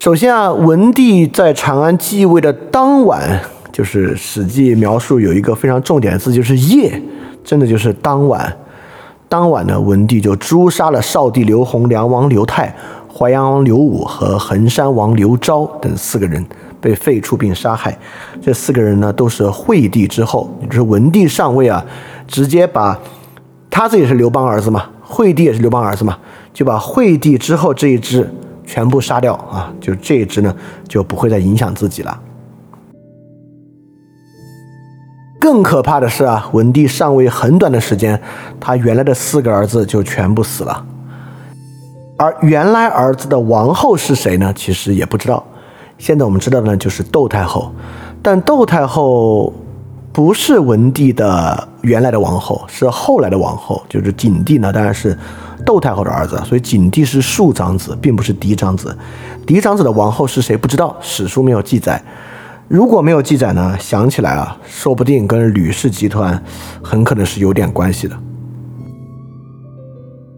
[0.00, 3.40] 首先啊，文帝在长安继位的当晚，
[3.72, 7.00] 就是《史记》描述有一个非常重点的字，就是夜，
[7.44, 8.56] 真的就是当晚。
[9.28, 12.74] 当晚呢，文帝就诛杀了少帝刘弘、梁王刘泰、
[13.12, 16.44] 淮阳王刘武和衡山王刘昭等四个人，
[16.80, 17.96] 被废黜并杀害。
[18.42, 21.84] 这四个人呢，都是惠帝之后，就是文帝上位啊，
[22.26, 22.98] 直接把
[23.70, 26.18] 他自己是刘邦儿子嘛，惠帝也是刘邦儿子嘛，
[26.52, 28.28] 就把惠帝之后这一支。
[28.66, 29.72] 全部杀掉啊！
[29.80, 30.54] 就这一支呢，
[30.86, 32.20] 就不会再影响自己了。
[35.40, 38.20] 更可怕的是啊，文帝上位很短的时间，
[38.60, 40.84] 他原来的四个儿子就全部死了。
[42.18, 44.52] 而原来儿子的王后是谁呢？
[44.54, 45.42] 其实也不知道。
[45.96, 47.72] 现在我们知道的呢，就是窦太后。
[48.22, 49.52] 但窦太后
[50.12, 55.18] 不是文帝的原来的王后，是后来的王后，就是景帝呢，当然是。
[55.66, 58.96] 窦太后的儿子，所以景帝是庶长子，并不是嫡长子。
[59.46, 60.56] 嫡长子的王后是谁？
[60.56, 62.02] 不知道，史书没有记载。
[62.70, 63.76] 如果没有记载呢？
[63.80, 66.40] 想起来啊，说不定跟吕氏集团
[66.80, 68.16] 很可能是有点关系的。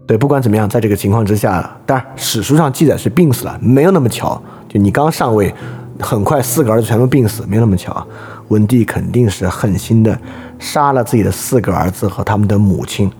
[0.07, 4.41] 对，不管怎么样，在这个情况之下，当然史书上记载是病死了，没有那么巧。
[4.67, 5.53] 就你刚上位，
[5.99, 8.03] 很快四个儿子全都病死，没有那么巧。
[8.47, 10.19] 文帝肯定是狠心的
[10.57, 13.11] 杀了自己的四个儿子和他们的母亲。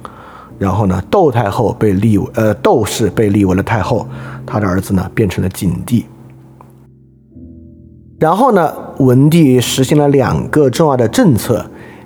[0.58, 4.08] 然后呢，窦太后被立为呃窦氏被立为了太后，
[4.44, 6.08] 他的儿子呢变成了景帝。
[8.24, 11.66] 然后呢，文帝实行了两个重要的政策，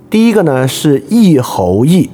[0.10, 2.10] 第一个呢是义侯义，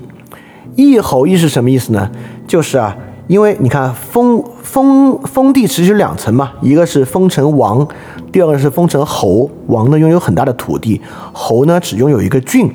[0.76, 2.12] 义侯义是什么意思呢？
[2.46, 7.88] 就是啊，因为你看封封封地其实两层嘛，一个是封成王，
[8.30, 9.50] 第二个是封成侯。
[9.68, 11.00] 王呢拥有很大的土地，
[11.32, 12.70] 侯呢只拥有一个郡。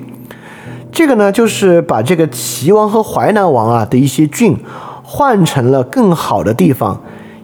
[0.91, 4.57] 这个呢，就是把这个齐王和淮南王啊的一些郡
[5.03, 6.99] 换成了更好的地方，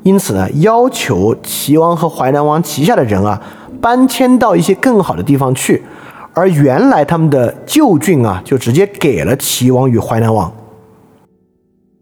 [0.04, 3.38] 因此呢，要求齐王和淮南王旗下的人啊
[3.84, 5.82] 搬迁到一些更好的地方去，
[6.32, 10.50] 而原来他们的旧郡啊就直接给了齐王与淮南王。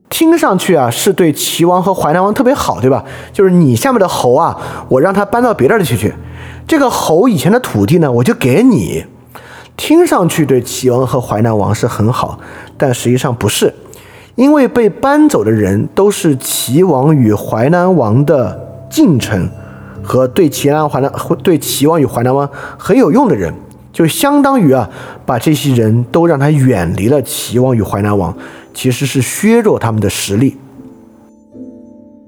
[0.09, 3.05] 听上去啊是对齐王和淮南王特别好，对吧？
[3.33, 4.57] 就是你下面的侯啊，
[4.88, 6.14] 我让他搬到别的地去，
[6.68, 9.05] 这个侯以前的土地呢，我就给你。
[9.77, 12.38] 听上去对齐王和淮南王是很好，
[12.79, 13.75] 但实际上不是，
[14.37, 19.51] 因为被搬走的人都是齐王与淮南王的近臣，
[20.03, 21.12] 和对齐南淮南
[21.43, 23.55] 对齐王与淮南王很有用的人，
[23.93, 24.88] 就相当于啊，
[25.25, 28.37] 把这些人都让他远离了齐王与淮南王，
[28.75, 30.57] 其实是削弱他们的实力。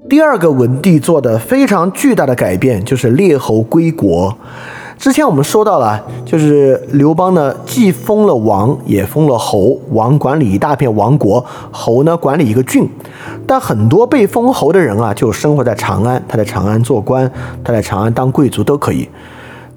[0.07, 4.37] 第二个文帝做的非常巨大的改变就是列侯归国。
[4.97, 9.77] 之前我们说到了，就是刘邦呢，既封了王，也封了侯。
[9.91, 12.89] 王管理一大片王国，侯呢管理一个郡。
[13.45, 17.29] 但很多被封侯的人啊，就生活在长安，他在长安做官，
[17.63, 19.07] 他在长安当贵族都可以。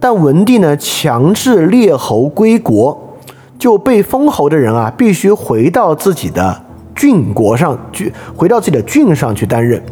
[0.01, 3.17] 但文帝呢，强制列侯归国，
[3.59, 6.63] 就被封侯的人啊，必须回到自己的
[6.95, 9.83] 郡国上去，回到自己的郡上去担任。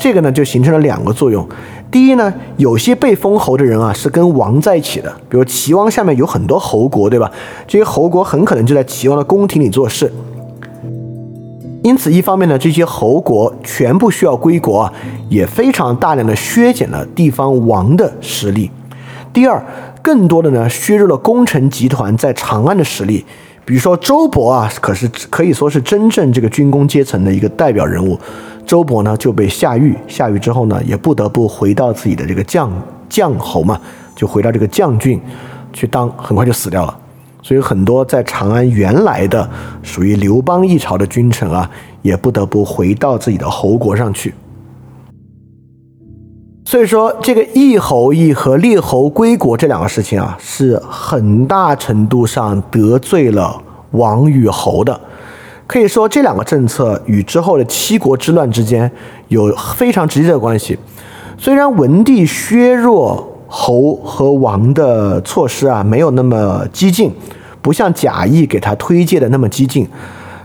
[0.00, 1.46] 这个呢，就形成了两个作用。
[1.92, 7.30] 第一呢，有些被封侯的人啊，是跟王在一起的，比如齐王下面有很多侯国，对吧？
[7.68, 10.10] 这些侯国很可能就在齐王的宫廷里做事。
[11.84, 14.92] 因此，一方面呢，这些侯国全部需要归国啊，
[15.28, 18.70] 也非常大量的削减了地方王的实力。
[19.30, 19.62] 第二，
[20.00, 23.26] 更多的呢，削弱了功臣集团在长安的实力。
[23.64, 28.18] 比如说周勃啊，可是可以说是真正这个军工阶层的一个代表人物。
[28.66, 32.70] 周勃呢就被下狱，下狱之后呢，也不得不回到自己的这个将
[33.08, 33.80] 将侯嘛，
[34.14, 35.20] 就回到这个将军
[35.72, 36.98] 去当，很快就死掉了。
[37.42, 39.48] 所以很多在长安原来的
[39.82, 41.68] 属于刘邦一朝的君臣啊，
[42.00, 44.32] 也不得不回到自己的侯国上去。
[46.64, 54.98] 所以说，这个异侯异和列侯归国这两个事情啊，是很大程度上得罪了王与侯的。
[55.72, 58.92] 可以说，这两个政策与之后的七国之乱之间
[59.28, 60.78] 有非常直接的关系。
[61.38, 67.10] 虽然文帝削弱侯和王的措施啊，没有那么激进，
[67.62, 69.88] 不像贾谊给他推荐的那么激进，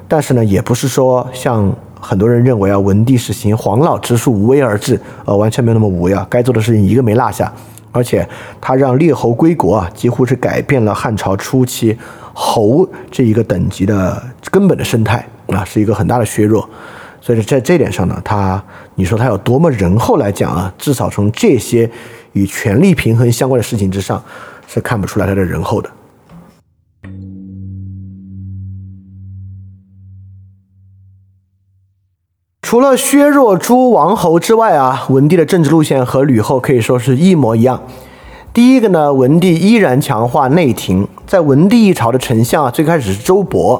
[0.08, 1.76] 但是呢，也不是说像。
[2.00, 7.52] 很多人认为啊，文帝是行黄老之术，无为而治，呃，完全没有那么无为啊，该做的事情一个没落下，
[7.92, 8.26] 而且
[8.62, 11.98] 他让列侯归国啊，几乎是改变了汉朝初期
[12.40, 14.22] 侯这一个等级的
[14.52, 16.70] 根本的生态啊，是一个很大的削弱。
[17.20, 21.90] 所以说在这点上呢，他你说他有多么仁厚来讲啊，至少从这些
[22.34, 24.24] 与权力平衡相关的事情之上，
[24.68, 25.90] 是看不出来他的仁厚的。
[32.62, 37.82] 除了削弱诸王侯之外啊，文帝的政治路线和吕后可以说是一模一样。
[38.58, 43.80] 第一个呢，文帝依然强化内廷，在文帝一朝的丞相啊，最开始是周勃。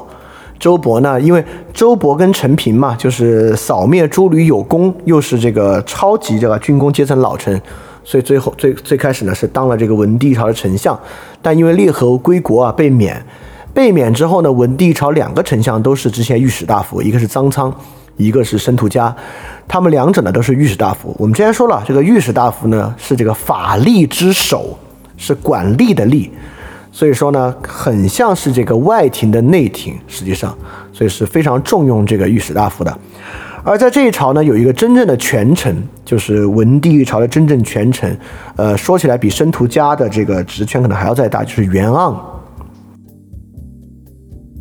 [0.60, 7.60] 周勃呢，因为周勃跟陈平嘛，就是扫灭诸吕有功，又是这个超级这个军功阶层老臣，
[8.04, 10.96] 所以最后最最开始呢是当了这个文帝朝的丞相。
[11.42, 13.20] 但因为列侯归国啊，被免，
[13.74, 17.74] 被免之后呢，文帝朝两个丞相都是之前御史大夫，一个是臧苍。
[18.18, 19.14] 一个是申屠家，
[19.66, 21.16] 他们两者呢都是御史大夫。
[21.18, 24.76] 我们之前说了，这个御史大夫呢是这个法力之首，
[25.16, 26.28] 是管吏的吏，
[26.92, 30.52] 所以说呢很像是这个外廷的内廷，实际上，
[30.92, 32.98] 所以是非常重用这个御史大夫的。
[33.62, 38.18] 而在这一朝呢，有一个真正的权臣，就是文帝一朝的真正权臣，
[38.56, 42.16] 呃，说起来比申屠家的这个职权可能还要再大，就是袁盎。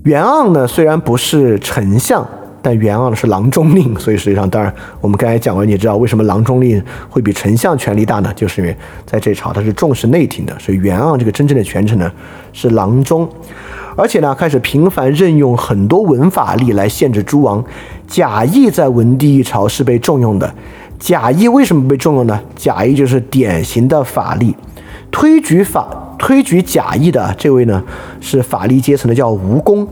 [0.03, 2.27] 袁盎呢虽然不是丞相。
[2.61, 8.31] 但袁盎是郎中令，所以实际上，当然我们刚才讲完，你知道为什么郎中令会比丞相权力大呢？
[8.35, 12.11] 就是因为在这朝他是重视内廷的，所以袁盎这个真正的权臣呢
[12.51, 13.27] 是郎中，
[13.95, 17.63] 而且呢开始频繁任用很多文法力来限制诸王。
[18.07, 20.53] 贾谊在文帝一朝是被重用的，
[20.99, 22.39] 贾谊为什么被重用呢？
[22.55, 24.55] 贾谊就是典型的法力，
[25.11, 27.83] 推举法推举贾谊的这位呢
[28.19, 29.87] 是法力阶层的叫吴公。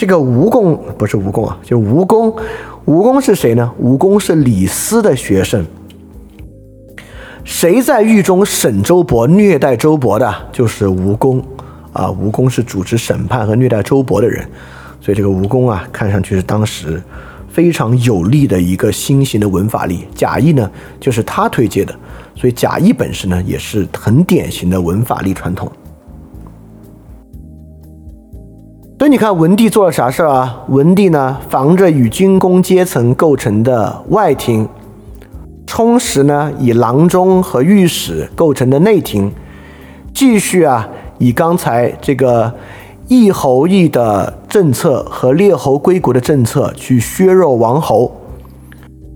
[0.00, 2.34] 这个吴公不是吴公啊，就吴公。
[2.86, 3.70] 吴公是谁呢？
[3.76, 5.62] 吴公是李斯的学生。
[7.44, 10.34] 谁在狱中审周勃、虐待周勃的？
[10.50, 11.44] 就是吴公
[11.92, 12.10] 啊。
[12.10, 14.42] 吴公是主持审判和虐待周勃的人，
[15.02, 16.98] 所以这个吴公啊，看上去是当时
[17.50, 20.06] 非常有力的一个新型的文法力。
[20.14, 21.94] 贾谊呢，就是他推荐的，
[22.34, 25.70] 所以贾谊本身呢，也是很典型的文法力传统。
[29.00, 30.62] 所以你看，文帝做了啥事儿啊？
[30.68, 34.68] 文帝呢，防着与军功阶层构成的外廷，
[35.66, 39.32] 充实呢以郎中和御史构成的内廷，
[40.12, 40.86] 继续啊
[41.16, 42.52] 以刚才这个
[43.08, 48.14] 义侯义的政策和列侯归国的政策去削弱王侯，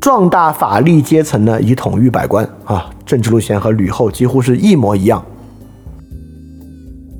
[0.00, 2.88] 壮大法力阶层呢，以统御百官啊。
[3.04, 5.22] 政治路线和吕后几乎是一模一样。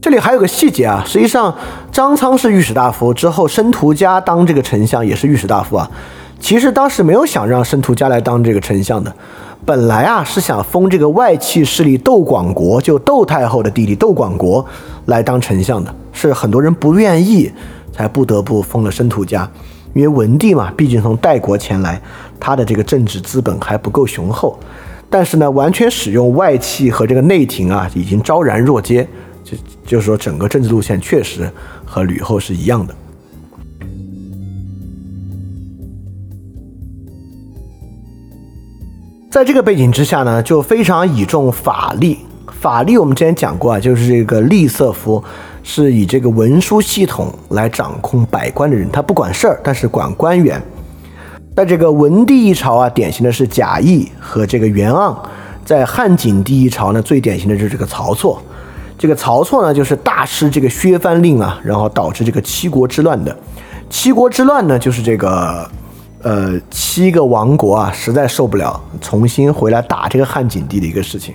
[0.04, 1.56] 这里还有个细节啊，实际上
[1.90, 5.90] 张苍是御史大夫，之后申屠家当这个丞相也是御史大夫啊。
[6.38, 9.10] 其实当时没有想让申屠家来当这个丞相的，
[9.64, 14.62] 本来啊是想封这个外戚势力窦广国，就窦太后的弟弟窦广国
[15.06, 17.50] 来当丞相的，是很多人不愿意，
[17.90, 19.48] 才不得不封了申屠家。
[19.94, 21.98] 因为文帝嘛，毕竟从代国前来，
[22.38, 24.58] 他的这个政治资本还不够雄厚，
[25.08, 29.08] 但是呢，完全使用外戚和这个内廷啊，已经昭然若揭。
[29.44, 31.48] 就就是说，整个政治路线确实
[31.84, 32.94] 和吕后是一样的。
[39.30, 42.18] 在这个背景之下呢，就非常倚重法力。
[42.48, 45.22] 法力我们之前讲过啊，就是这个利瑟夫
[45.62, 50.62] 是以这个文书系统来掌控百官的人，他不管事儿，但是管官员。
[51.56, 55.14] 在这个文帝一朝啊，典型的是贾谊和这个袁盎；
[55.64, 58.40] 在汉景帝一朝呢，最典型的就是这个曹错。
[58.96, 63.36] 这个曹错呢，就是大施这个削藩令啊，然后导致这个七国之乱的。
[63.90, 65.68] 七国之乱呢，就是这个，
[66.22, 71.34] 呃，七个王国啊，实在受不了，重新回来打这个汉景帝的一个事情。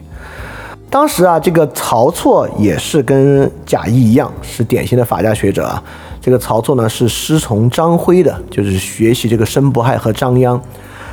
[0.89, 5.83] 当时啊，这个曹错也是跟贾谊一样，是典型的法家学者啊。
[6.19, 10.59] 这个曹错呢，是师从张辉的，就是学习这个申不害和张鞅。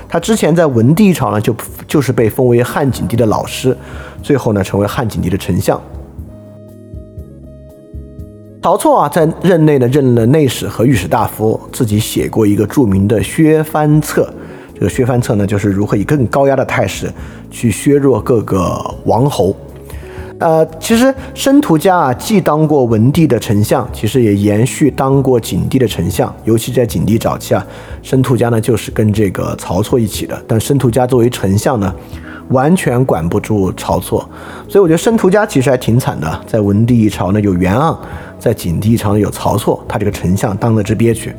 [0.09, 1.55] 他之前在文帝朝呢，就
[1.86, 3.76] 就是被封为汉景帝的老师，
[4.22, 5.80] 最后呢，成为汉景帝的丞相。
[8.66, 14.28] 曹错啊，在任内呢任了内史和御史大夫，自己写过一个著名的削藩策。
[14.74, 17.08] 这个薛范策呢，就是如何以更高压的态势
[17.48, 19.54] 去削弱各个王侯。
[20.40, 26.34] 呃，其实申屠家啊，既当过文帝的丞相，其实也延续当过景帝的丞相。
[26.42, 27.64] 尤其在景帝早期啊，
[28.02, 30.36] 申屠家呢就是跟这个曹错一起的。
[30.48, 31.94] 但申屠家作为丞相呢，
[32.51, 34.28] 完全管不住曹错，
[34.68, 36.40] 所以我觉得申屠家其实还挺惨的。
[36.47, 37.97] 在文帝一朝呢有袁盎，
[38.38, 41.34] 在景帝一朝呢有曹错，他这个丞相当的之憋屈。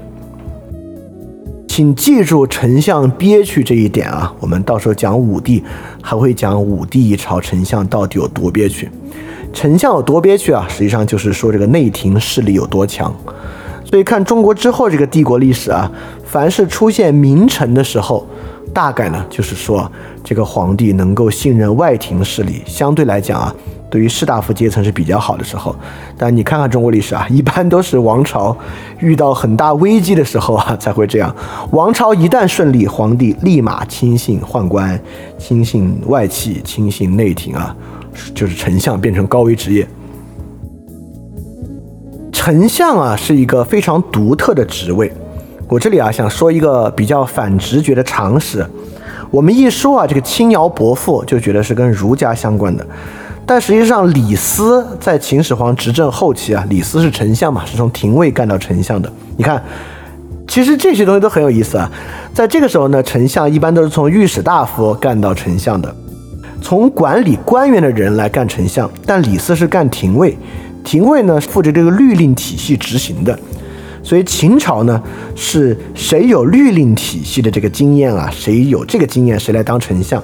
[1.68, 4.34] 请记住丞相憋屈这一点啊！
[4.40, 5.64] 我们到时候讲武帝，
[6.02, 8.90] 还会讲武帝一朝丞相到底有多憋屈。
[9.54, 10.66] 丞相有多憋屈啊？
[10.68, 13.14] 实际上就是说这个内廷势力有多强。
[13.86, 15.92] 所以看中国之后这个帝国历史啊，
[16.26, 18.26] 凡是出现名臣的时候，
[18.74, 19.92] 大概呢就是说
[20.28, 23.56] 这个皇帝能够信任外廷势力，相对来讲啊。
[23.90, 25.74] 对于士大夫阶层是比较好的时候，
[26.18, 28.54] 但你看看中国历史啊， 一般都是王朝
[29.00, 31.34] 遇到很大危机的时候啊 才会这样。
[31.72, 35.00] 王朝一旦顺利，皇帝立马亲信宦官，
[35.38, 37.74] 亲信外戚，亲信内廷啊，
[38.36, 39.88] 就是丞相变成高危职业。
[42.34, 45.10] 丞相啊是一个非常独特的职位。
[45.70, 48.66] 我这里啊想说一个比较反直觉的常识，
[49.30, 52.86] 我们一说啊这个轻徭薄赋，就觉得是跟儒家相关的。
[53.46, 59.10] 但实际上，李斯在秦始皇执政后期啊，李斯是丞相嘛，是从廷尉干到丞相的。
[59.38, 59.64] 你看，
[60.48, 61.90] 其实这些东西都很有意思啊。
[62.34, 65.96] 在这个时候呢，丞相一般都是从御史大夫干到丞相的，
[66.62, 68.90] 从管理官员的人来干丞相。
[69.06, 70.38] 但李斯是干廷尉，
[70.84, 73.40] 廷尉呢负责这个律令体系执行的。
[74.08, 75.04] 所以秦朝呢，
[75.36, 78.32] 是谁有律令体系的这个经验啊？
[78.32, 80.24] 谁有这个经验，谁来当丞相。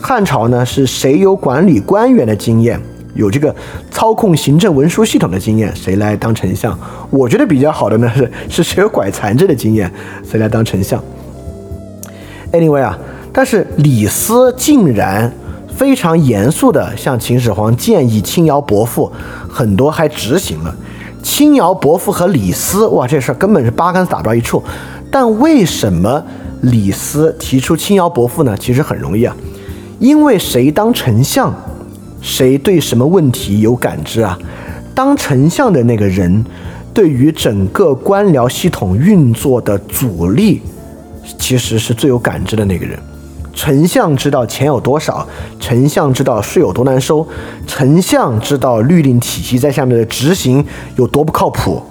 [0.00, 2.80] 汉朝呢，是谁有管理官员的经验，
[3.14, 3.54] 有这个
[3.90, 6.74] 操控行政文书系统的经验，谁来当丞相？
[7.10, 9.92] 我觉得比较好的呢是是谁有拐残制的经验，
[10.26, 10.98] 谁来当丞相
[12.50, 12.98] ？Anyway 啊，
[13.30, 15.30] 但是李斯竟然
[15.76, 19.12] 非常严肃地向秦始皇建议轻徭薄赋，
[19.46, 20.74] 很多还执行了。
[21.28, 24.60] 轻徭薄赋和李斯，哇，这事儿根本是八竿子打不着一处。
[25.08, 26.24] 但为什么
[26.62, 28.56] 李斯提出轻徭薄赋呢？
[28.58, 29.36] 其实很容易啊。
[30.00, 31.54] 因为谁当丞相，
[32.22, 34.36] 谁对什么问题有感知啊？
[34.94, 36.44] 当丞相的那个人，
[36.92, 40.62] 对于整个官僚系统运作的阻力，
[41.38, 42.98] 其实是最有感知的那个人。
[43.58, 45.26] 丞相知道钱有多少，
[45.58, 47.26] 丞相知道税有多难收，
[47.66, 51.82] 丞相知道律令体系在下面的执行有多不靠谱。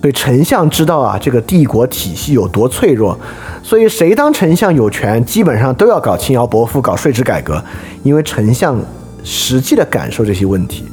[0.00, 3.16] 所以丞相知道啊，这个帝国体系有多脆弱，
[3.62, 7.62] 所以谁当丞相有权，基本上都要搞轻徭薄赋、搞税制改革，
[8.02, 8.76] 因为丞相
[9.22, 10.84] 实际的感受这些问题。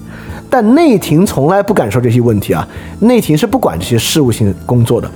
[0.52, 2.68] 但内廷从来不感受这些问题啊，
[3.00, 5.10] 内廷是不管这些事务性工作的，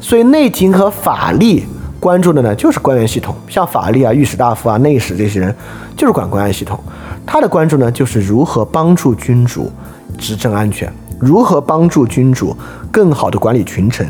[0.00, 1.62] 所以内廷和法力
[2.02, 5.54] 关注的呢，就是官员系统，像法力啊、御史大夫啊、内史这些人，
[5.96, 6.76] 就是管官员系统。
[7.24, 9.70] 他的关注呢，就是如何帮助君主
[10.18, 10.92] 执政安全。
[11.20, 12.56] 如何帮助君主
[12.90, 14.04] 更好的管理群臣？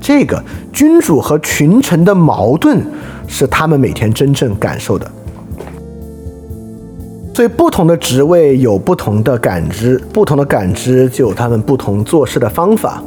[0.00, 0.42] 这个
[0.72, 2.84] 君主和群臣的矛盾
[3.28, 5.08] 是他们每天真正感受的。
[7.32, 13.00] 所以，不同的职位有不同的感知，不同的感知就有他们不同做事的方法。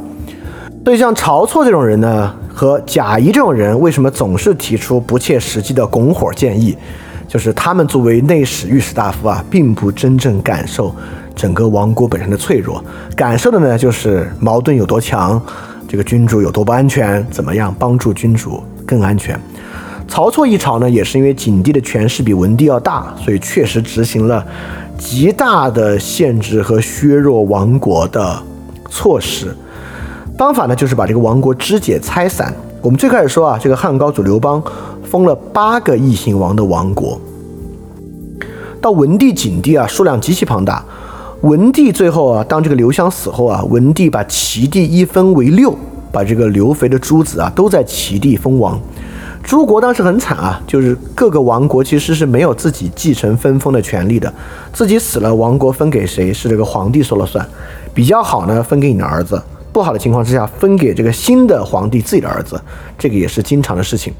[0.82, 6.76] 所以，像晁错这种人呢，和贾谊这种人，为什么总是提出不切实际的拱火建议？
[7.28, 10.94] 就是他们作为内史、御史大夫啊，并不真正感受。
[11.36, 12.84] 整个王国本身的脆弱，
[13.16, 15.40] 感受的呢就是矛盾有多强，
[15.88, 19.40] 这个君主有多不安全，怎么样帮助君主更安全？
[20.06, 24.44] 曹错一朝呢，也是因为景帝的权势比文帝要大，所以确实执行了
[24.98, 28.42] 极大的限制和削弱王国的
[28.90, 29.56] 措施。
[30.40, 32.50] 方法呢，就是把这个王国肢解拆散。
[32.80, 34.62] 我们最开始说啊，这个汉高祖刘邦
[35.04, 37.20] 封了八个异姓王的王国，
[38.80, 40.82] 到文帝、景帝啊，数量极其庞大。
[41.42, 45.76] 文帝最后啊，当这个刘襄死后啊，文帝把齐地一分为六，
[46.10, 48.80] 把这个刘肥的诸子啊都在齐地封王。
[49.42, 54.32] 诸国当时很惨啊，就是各个王国其实是没有自己继承分封的权利的，
[54.72, 57.46] 自己死了，王国分给谁是这个皇帝说了算。
[57.92, 59.36] 比较好呢，分给你的儿子；
[59.72, 62.60] 不好的情况之下，分给这个新的皇帝自己的儿子，
[62.98, 64.12] 这个也是经常的事情。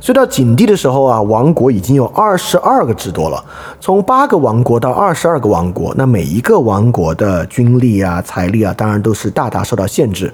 [0.00, 3.44] 所以到景帝的时候啊，王国已经有二十二个之多了。
[3.80, 10.32] 从八个王国到二十二个王国，那每一个王国的军力啊、财力啊，当然都是大大受到限制。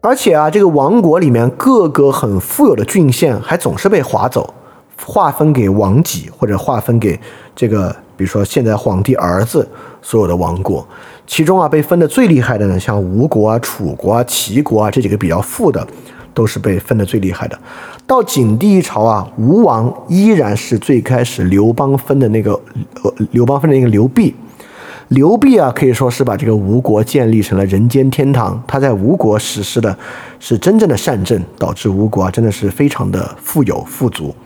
[0.00, 4.54] 而且啊，这个王国里面各个很富有的郡县，还总是被划走，
[5.04, 7.18] 划分给王己，或者划分给
[7.54, 9.68] 这个，比如说现在皇帝儿子
[10.00, 10.86] 所有的王国。
[11.26, 15.86] 其中啊，被分的最厉害的呢，像吴国啊、楚国啊、齐国啊这几个比较富的。
[16.36, 17.58] 都是被分的最厉害的。
[18.06, 22.52] 到景帝一朝啊，吴王依然是最开始刘邦分的那个，
[23.02, 24.34] 呃，刘邦分的那个刘濞。
[25.08, 28.62] 刘濞啊，可以说是把这个吴国建立成了人间天堂。
[28.66, 29.96] 他在吴国实施的
[30.38, 34.36] 是真正的善政，导致吴国啊真的是非常的富有富足。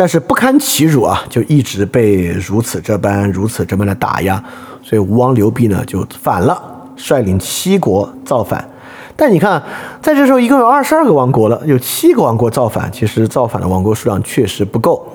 [0.00, 4.42] 但是不堪其辱啊，就一直被如此这般、如此这般的打压，
[4.82, 6.58] 所以吴王刘濞呢就反了，
[6.96, 8.66] 率领七国造反。
[9.14, 9.62] 但你看，
[10.00, 15.06] 在这时候一共有二十二个王国了，有七个王国造反，其实造反的王国数量确实不够。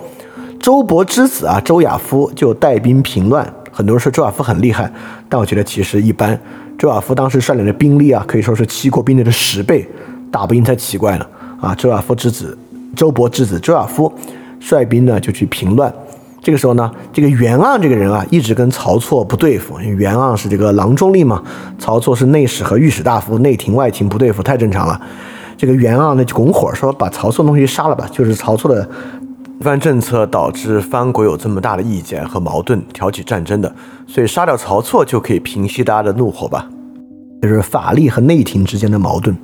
[0.60, 3.52] 周勃之子啊，周亚夫就带兵平乱。
[3.72, 4.94] 很多人说周亚夫很厉害，
[5.28, 6.40] 但我觉得其实一般。
[6.78, 9.90] 周亚夫当时率领的兵力啊，可以说是七国兵力的十倍，
[10.32, 11.26] 打不赢才奇怪呢
[11.60, 11.74] 啊！
[11.74, 12.56] 周亚夫之子，
[12.96, 14.14] 周勃之子周亚夫。
[14.60, 15.94] 率兵呢就去平乱，
[16.42, 19.80] 这个时候呢，这个袁盎这个人啊，一直跟曹错不对付。
[19.80, 21.42] 因为袁盎是这个郎中令嘛，
[21.80, 25.02] 曹错是内史和御史大夫，内廷外廷不对付太正常了。
[25.58, 28.08] 这个袁盎呢就拱火说，把曹错东西杀了吧。
[28.12, 28.88] 就是曹错的
[29.60, 33.74] 一番政策导致藩国有这么大的意见和矛盾，挑起战争的，
[34.06, 36.68] 所以杀掉曹错就可以平息大家的怒火吧。
[37.42, 39.36] 就是法力和内廷之间的矛盾。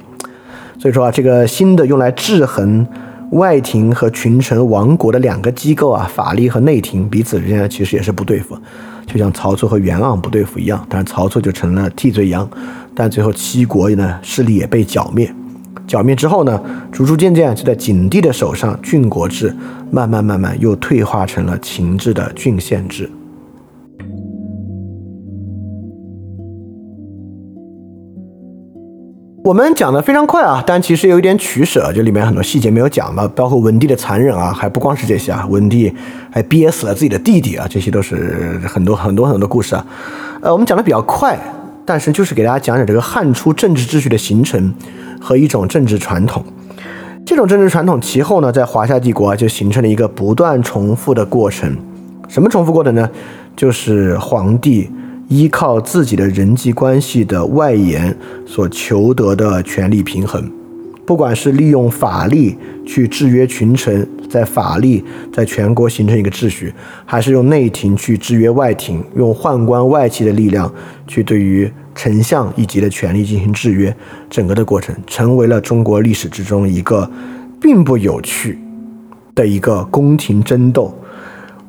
[0.78, 2.86] 所以说啊，这个新的用来制衡。
[3.32, 8.58] 外廷和群臣王国的两个机构啊，法力和内廷彼此之间其实也是不对付，
[9.08, 10.86] 就像曹操和袁盎不对付一样。
[10.90, 12.50] 但是曹操就成了替罪羊，
[12.94, 15.34] 但最后七国呢势力也被剿灭。
[15.88, 16.62] 剿灭之后呢，
[16.92, 19.56] 逐逐渐渐就在景帝的手上，郡国制
[19.90, 23.10] 慢慢慢慢又退化成了秦制的郡县制。
[29.52, 35.94] 我们讲的非常快啊，但其实有一点取舍，就里面很多细节没有讲到，包括文帝的残忍啊，还不光是这些啊，文帝
[36.32, 39.86] 还憋死了自己的弟弟啊，这些都是很多很多很多的故事啊。
[40.40, 41.38] 呃，我们讲的比较快，
[41.86, 44.74] 但是就是给大家讲讲这个汉初政治秩序的形成
[45.20, 46.42] 和一种政治传统。
[47.26, 51.78] 这种政治传统其后呢，在华夏帝国啊就形成了一个不断重复的过程。
[52.30, 53.10] 什么重复过程呢？
[53.58, 54.90] 就是皇帝。
[55.32, 58.14] 依靠自己的人际关系的外延
[58.46, 60.52] 所求得的权力平衡，
[61.06, 65.02] 不管是利用法力去制约群臣，在法力
[65.32, 66.74] 在全国形成一个秩序，
[67.06, 70.70] 还是用内廷去制约外廷，用宦官外戚的力量
[71.08, 73.96] 去对于丞相一级的权力进行制约，
[74.30, 77.10] 整个的过程成为了中国历史之中一个
[77.62, 78.60] 并不有趣
[79.34, 80.94] 的一个宫廷争斗。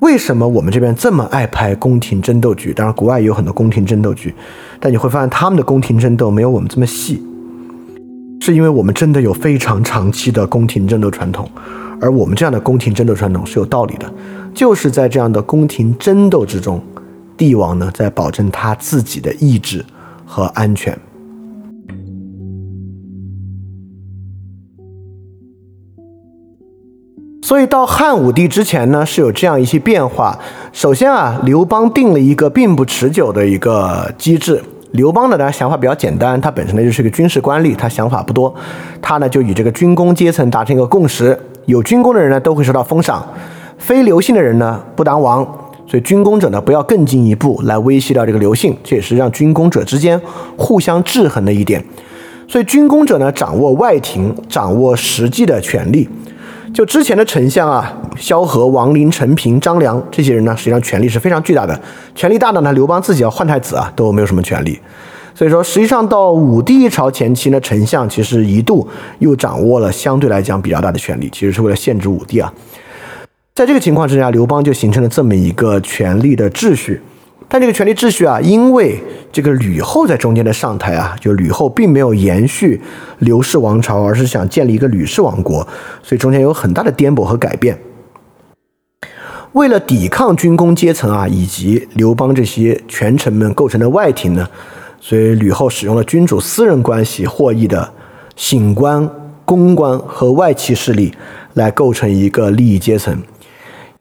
[0.03, 2.73] 为什么我们这边这么爱拍宫廷争斗剧？
[2.73, 4.35] 当然，国外也有很多宫廷争斗剧，
[4.81, 7.23] 但你会发现他们的宫廷争斗没有我们这么细，
[8.41, 11.49] 是因为我们真的有非常长期的宫廷争斗传统，
[12.01, 14.13] 而我们这样的宫廷争斗传统是有道理的，
[14.53, 16.83] 就是在这样的宫廷争斗之中，
[17.37, 19.85] 帝王呢在保证他自己的意志
[20.27, 20.99] 和安全。
[27.53, 30.39] 所以到汉武帝之前呢，是有这样一些变化。
[30.73, 34.59] 首先啊，刘邦定了一个并不持久的一个机制。
[34.93, 38.55] 刘邦呢，他想法比较简单，他本身呢就是个军事官吏，他想法不多。
[39.03, 43.23] 他呢就与这个军工阶层达成一个共识：有军功的人呢都会受到封赏，
[43.77, 45.47] 非刘姓的人呢不当王。
[45.87, 50.19] 所以军功者呢不要更进一步来威胁到这个刘姓，这也是让军功者之间
[50.57, 51.85] 互相制衡的一点。
[52.49, 56.09] 所以军功者呢掌握外廷，掌握实际的权力。
[56.73, 61.79] 就之前的丞相啊，萧何、王陵、陈平、张良这些人呢，实际上权力是非常巨大的。
[62.15, 64.79] 权力大的呢，刘邦自己要换太子啊，都没有什么权力。
[65.35, 72.53] 所以说，实际上到武帝一朝前期呢，丞相其实一度又掌握了相对来讲比较大的权力，其实是为了限制武帝啊。
[73.55, 77.03] 在这个情况之下，刘邦就形成了这么一个权力的秩序。
[77.53, 78.99] 但这个权力秩序啊，因为
[79.31, 82.81] 这个吕后在中间的上台啊，就吕后并没有延续
[83.19, 85.61] 刘氏王朝，而是想建立一个吕氏王国，
[86.03, 87.79] 所以中间有很大的颠簸和改变。
[89.53, 94.49] 为了抵抗军工阶层啊，以及刘邦这些权臣们构成的外廷呢，
[94.99, 97.93] 所以吕后使用了君主私人关系获益的
[98.35, 99.07] 醒官、
[99.45, 101.13] 公官和外戚势力
[101.53, 103.23] 来构成一个利益阶层。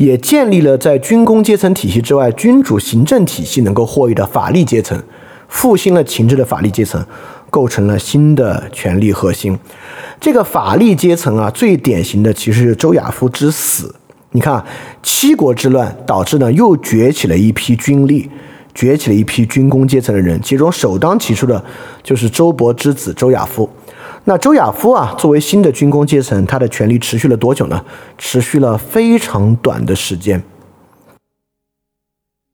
[0.01, 4.99] 也建立了在军工阶层体系之外，君主行政体系能够获益的法律阶层，
[5.47, 7.05] 复兴了秦制的法律阶层，
[7.51, 9.55] 构成了新的权力核心。
[10.19, 13.93] 这个法律阶层啊，最典型的其实是周亚夫之死。
[14.31, 14.65] 你看，
[15.03, 18.27] 七国之乱导致呢，又崛起了一批军力，
[18.73, 21.63] 崛起了一批军工阶层的人，其中首当其冲的
[22.01, 23.69] 就是周勃之子周亚夫。
[24.25, 27.83] 那周亚夫啊，作为新的军工阶层，他的权力持续了多久呢？
[28.19, 30.43] 持续了非常短的时间。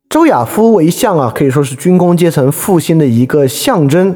[0.09, 4.15] 周亚夫为相啊，可以说是军工阶层复兴的一个象征。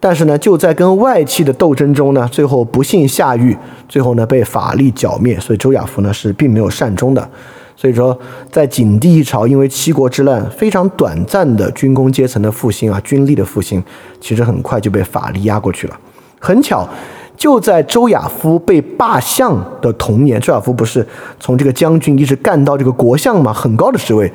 [0.00, 3.56] 但是呢，就在跟外戚的斗争中呢，最后不幸下狱，
[3.88, 5.38] 最后呢被法力剿灭。
[5.38, 7.30] 所以周亚夫呢是并没有善终的。
[7.76, 8.18] 所以说，
[8.50, 13.82] 在景帝一朝，因为七国之乱非常短暂的军工阶层的复兴啊，军力的复兴，
[14.20, 15.98] 其实很快就被法力压过去了。
[16.40, 16.88] 很巧，
[17.36, 21.06] 就在周亚夫被罢相的同年，周亚夫不是
[21.38, 24.32] 从这个将军一直干到这个国相嘛，很高的职位。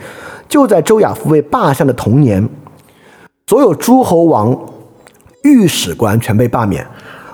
[0.48, 2.48] 就在周亚夫被罢相的同年，
[3.48, 4.58] 所有诸侯王。
[5.44, 6.84] 御史官全被罢免。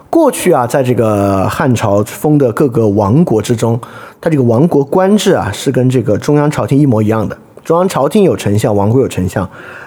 [0.09, 3.80] 过去啊，在这个汉朝封的各个王国之中，
[4.19, 7.38] 他这个王国官制啊，是跟这个中央朝廷一模一样的。
[7.63, 9.45] 中央朝廷有丞相，王国有丞相；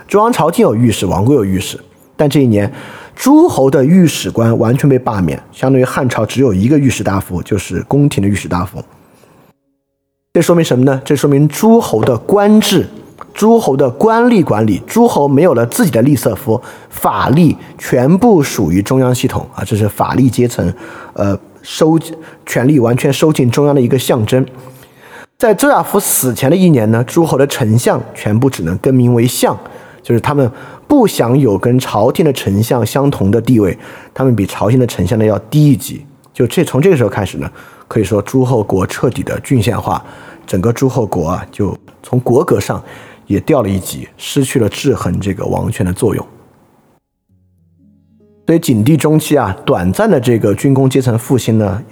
[0.09, 1.78] 中央朝廷有御史，王国有御史。
[2.16, 2.72] 但这一年，
[3.15, 8.83] 诸侯的御史官完全被罢免，相当于汉朝只有一个御史大夫，就是宫廷的御史大夫。
[10.33, 11.01] 这说明什么呢？
[11.05, 12.87] 这说明诸侯的官制。
[13.33, 20.73] 诸侯的官吏管理，诸侯没有了自己的吏色夫，法律全部属于中央系统啊，这是法律阶层，
[21.15, 21.99] 呃，收
[22.47, 24.45] 权力完全收进中央的一个象征。
[25.37, 29.57] 在周亚夫死前的一年呢，诸侯的丞相全部只能更名为相，
[30.03, 30.49] 就是他们
[30.87, 33.76] 不享有跟朝廷的丞相相同的地位，
[34.12, 36.05] 他们比朝廷的丞相呢要低一级。
[36.32, 37.51] 就这从这个时候开始呢，
[37.89, 40.05] 可以说诸侯国彻底的郡县化，
[40.47, 42.82] 整个诸侯国啊，就从国格上。
[43.26, 46.26] 也掉了一级，失去了制衡这个王权的作用。
[48.45, 51.82] 所以景帝中期啊，短暂的这个军工阶层复兴呢，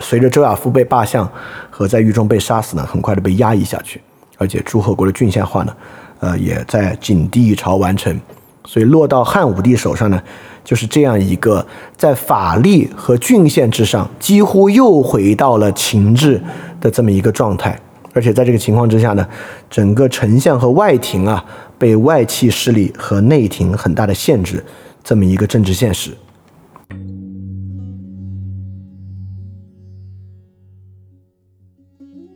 [0.00, 1.26] 随着周亚夫被罢相
[1.70, 4.02] 和在狱中被杀死呢，很快的被压抑下去。
[4.36, 5.74] 而且诸侯国的郡县化呢，
[6.20, 8.18] 呃，也在景帝朝完成。
[8.64, 10.20] 所以落到汉武帝手上呢，
[10.64, 11.64] 就是这样一个
[11.96, 16.42] 在法力和郡县之上，几乎又回到了秦制
[16.80, 17.78] 的这么一个状态。
[18.12, 19.28] 而且在这个情况之下呢，
[19.68, 21.44] 整个丞相和外廷啊，
[21.78, 24.64] 被外戚势力和内廷很大的限制，
[25.04, 26.10] 这么一个政治现实。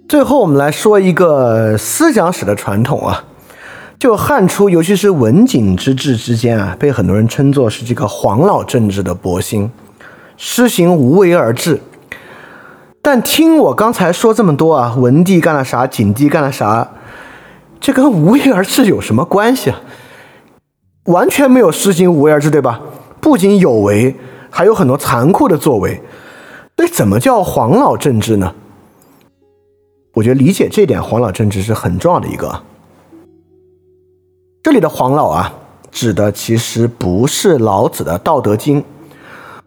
[0.06, 3.24] 最后，我们来说一个思想史的传统啊，
[4.00, 9.70] 就汉初，尤其是文景之治之间啊，被很多人称作是这个黄老政治的博兴，
[10.38, 11.82] 施行无为而治。
[13.02, 16.92] 但听我刚才说这么多啊，文帝干了啥，景帝干了啥，
[17.78, 19.82] 这跟无为而治有什么关系啊？
[21.04, 22.80] 完全没有施行无为而治，对吧？
[23.20, 24.16] 不仅有为，
[24.48, 26.00] 还有很多残酷的作为。
[26.78, 28.54] 那怎么叫黄老政治呢？
[30.14, 32.62] 我觉得理解这点，黄老政治是很重要的一个。
[34.62, 35.50] 这里的黄老啊，
[35.90, 38.82] 指的其实不是老子的《道德经》。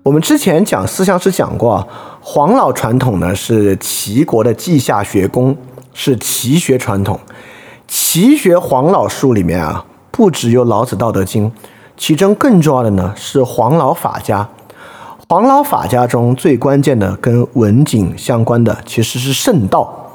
[0.03, 1.87] 我们之前讲思想史讲过。
[2.21, 5.57] 黄老传统呢是齐国的稷下学宫，
[5.95, 7.19] 是齐学传统。
[7.87, 11.49] 齐学黄老书里面啊，不只有老子《道德经》，
[11.97, 14.47] 其中更重要的呢是黄老法家。
[15.27, 20.11] 黄老法家中最关键的跟文景相关的其实是圣道。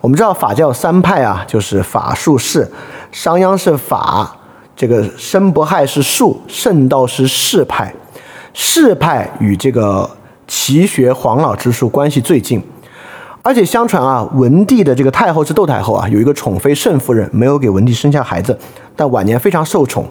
[0.00, 2.70] 我们知道法教三派啊，就是法术士，
[3.16, 4.36] 商鞅是法，
[4.76, 7.90] 这个申伯亥是术，圣道是士派。
[8.52, 10.08] 士派与这个。
[10.48, 12.62] 齐学黄老之术关系最近，
[13.42, 18.56] 而且相传啊，文帝的这个太后是窦太后啊，有一个宠妃慎夫人，没有给文帝生下孩子，
[18.94, 20.06] 但晚年非常受宠。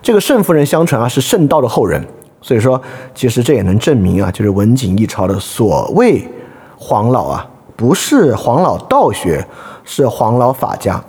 [0.00, 2.00] 这个慎夫人相传啊是圣道的后人，
[2.40, 2.80] 所以说
[3.16, 6.24] 其实这也能证明啊，就是文景一朝的所谓
[6.78, 7.44] 黄老啊，
[7.74, 9.44] 不是黄老道学，
[9.82, 11.02] 是黄老法家，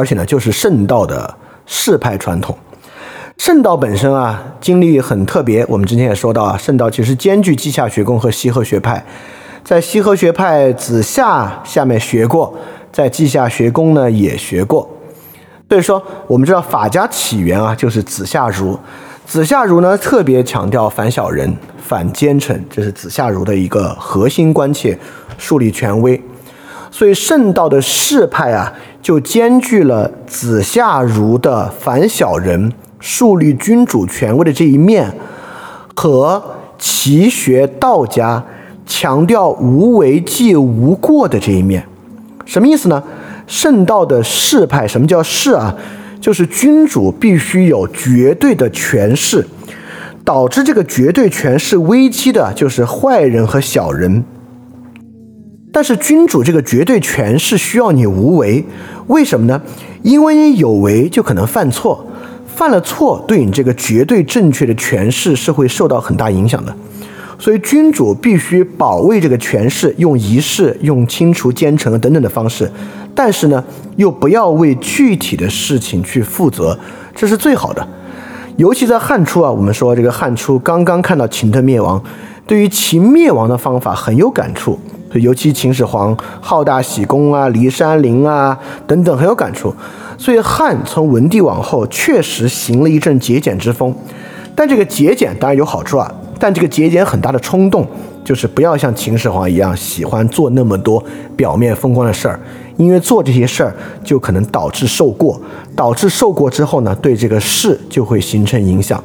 [0.00, 1.34] 而且呢就是圣道的
[1.66, 2.56] 世派传统。
[3.36, 5.64] 圣道本身啊，经历很特别。
[5.68, 9.04] 我们之前也说到啊，圣道其实兼具稷下学宫和西河学派，
[9.62, 12.54] 在西河学派子夏下面学过，
[12.90, 14.88] 在稷下学宫呢也学过。
[15.68, 18.78] 所以说，我们知道法家起源啊，就是子夏儒。
[19.26, 24.98] 子夏儒呢特别强调反小人、反奸臣，这是子夏儒的一个核心关切，
[25.38, 26.20] 树立权威。
[26.90, 32.72] 所以圣道的世派啊，就兼具了子夏儒的反小人。
[33.02, 35.10] 树立君主权威的这一面，
[35.94, 36.42] 和
[36.78, 38.44] 齐学道家
[38.84, 41.82] 强调无为即无过的这一面，
[42.44, 43.02] 什么意思呢？
[43.46, 45.74] 圣道的世派，什么叫世啊？
[46.20, 49.46] 就是君主必须有绝对的权势，
[50.22, 54.22] 导致这个绝对权势危机的，就是坏人和小人。
[55.72, 58.64] 但是君主这个绝对权势需要你无为，
[59.06, 59.60] 为什么呢？
[60.02, 62.06] 因为你有为就可能犯错。
[62.46, 66.76] 犯了错，对你这个绝对正确的诠释是会受到很大影响的，
[67.38, 72.70] 所以君主必须保卫这个权势，用仪式、用清除奸臣等等的方式，
[73.14, 73.64] 但是呢，
[73.96, 76.78] 又不要为具体的事情去负责，
[77.14, 77.88] 这是最好的。
[78.56, 82.02] 尤其在汉初啊，我们说这个汉初刚刚看到秦的灭亡，
[82.46, 84.78] 对于秦灭亡的方法很有感触。
[85.14, 89.74] 尤其秦始皇好大喜功啊，骊山陵啊等等很有感触。
[90.16, 93.94] 所以汉从文帝往后确实行了一阵节俭之风，
[94.54, 97.86] 但这个节俭当然有好处啊，但这个节俭很大的冲动
[98.22, 101.02] 就是不要像秦始皇一样喜欢做那么多
[101.34, 102.38] 表面风光的事儿，
[102.76, 105.40] 因为做这些事儿就可能导致受过，
[105.74, 109.02] 导致受过之后呢，对这个事就会形成影响。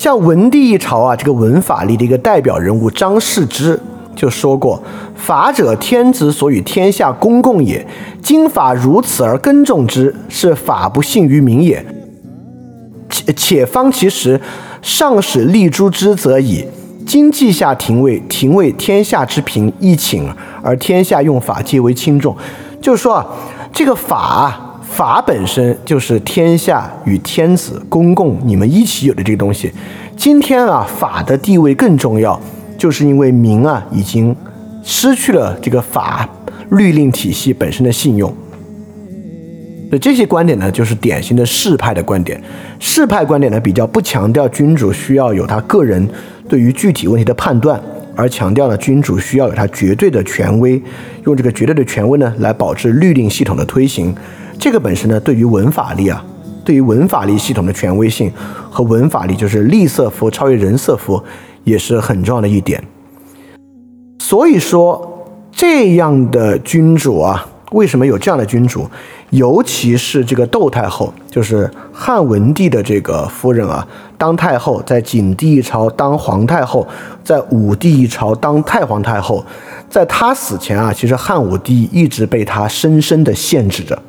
[0.00, 3.78] 像文帝一朝啊，这个文法力的一个代表人物张世之。
[4.16, 4.82] 就说过，
[5.14, 7.86] 法者，天子所与天下公共也。
[8.22, 11.84] 今法如此而耕种之，是法不信于民也。
[13.10, 14.40] 且且方其时，
[14.80, 16.64] 上使立诸之则已。
[17.06, 22.34] 今稷下廷尉，廷尉天下之平，一请而天下用法皆为轻重。
[22.80, 23.26] 就是说啊，
[23.70, 24.69] 这个法，
[25.00, 29.72] 法本身就是天下与天子公共你们一起有的这个东西。
[30.14, 32.38] 今天啊，法的地位更重要。
[32.76, 34.36] 就是因为民啊已经
[34.82, 36.28] 失去了这个法
[36.72, 38.30] 律令体系本身的信用，
[39.90, 42.38] 那这些观点呢，就是典型的世派的观点。
[42.78, 46.06] 世派观点呢，比较不强调君主需要有他个人
[46.46, 47.80] 对于具体问题的判断，
[48.14, 50.82] 而强调了君主需要有他绝对的权威，
[51.24, 54.14] 用这个绝对的权威呢来保持律令系统的推行。
[54.60, 56.24] 这个本身呢，对于文法力啊，
[56.64, 58.30] 对于文法力系统的权威性
[58.70, 61.20] 和文法力就是利色夫超越人色夫。
[61.62, 62.82] 也是很重要的一点，
[64.18, 68.88] 所以说这样的君主啊，为什么有这样的君主？
[69.28, 73.86] 尤其是这个窦太后，就是汉文帝的这个夫人啊，
[74.16, 76.88] 当太后，在景帝一朝当皇太后，
[77.22, 79.44] 在武帝一朝当太皇太后，
[79.90, 84.02] 在她死前啊，其实汉武帝一直被她深深的限制着。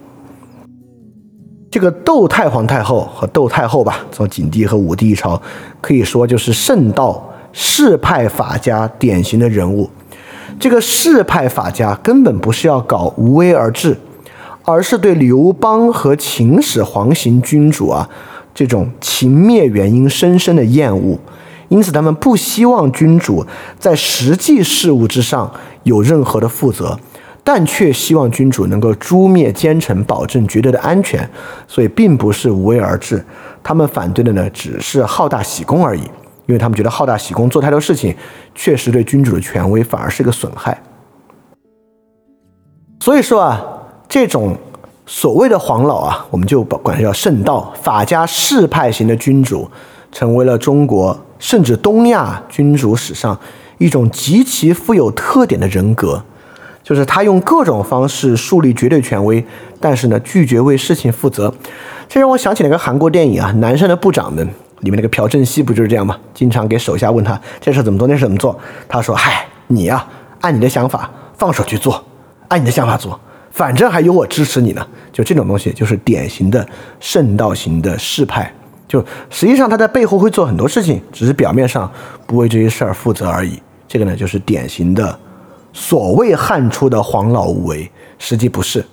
[1.71, 5.41] 这个窦太皇太后和窦太后吧，从景帝和武帝一朝，
[5.79, 7.27] 可以说就是圣道。
[7.53, 9.89] 士派法家典型的人物，
[10.57, 13.97] 这个士派法家根本不是要搞无为而治，
[14.63, 18.09] 而是对刘邦和秦始皇型君主啊
[18.55, 21.19] 这种秦灭原因深深的厌恶，
[21.67, 23.45] 因此他们不希望君主
[23.77, 25.51] 在实际事务之上
[25.83, 26.97] 有任何的负责，
[27.43, 31.27] 但却希望君主能够诛灭奸臣，保证绝对的安全，
[31.67, 33.23] 所以并不是无为而治，
[33.63, 36.01] 他们反对的呢只是好大喜功而已。
[36.47, 38.13] 因为他们觉得好大喜功做太多事情，
[38.53, 40.81] 确实对君主的权威反而是个损害。
[42.99, 43.63] 所以说啊，
[44.09, 44.57] 这种
[45.05, 49.69] 所谓的黄老啊，我们就管它叫圣道法家士派型的君主，
[50.11, 53.39] 成为了中国甚至东亚君主史上
[53.77, 56.21] 一种极其富有特点的人格，
[56.91, 59.41] 就是他用各种方式树立绝对权威，
[59.79, 61.53] 但是呢拒绝为事情负责。
[62.09, 64.45] 这让我想起了一个韩国电影啊，《南山的部长们》。
[64.81, 66.17] 里面那个朴正熙不就是这样吗？
[66.33, 68.59] 经常给手下问他这事怎么做，那事怎么做。
[68.89, 70.05] 他说：“嗨，你呀，
[70.41, 72.03] 按你的想法放手去做，
[72.49, 73.17] 按你的想法做，
[73.51, 76.67] 反正还有我支持你呢。”就这种东西，就是典型的
[76.99, 78.53] 圣道型的士派。
[78.85, 81.89] 就实际上他在背后会做很多事情，只是表面上
[82.25, 83.61] 不为这些事儿负责而已。
[83.87, 85.17] 这个呢，就是典型的
[85.73, 88.85] 所谓汉初的黄老无为，实际不是。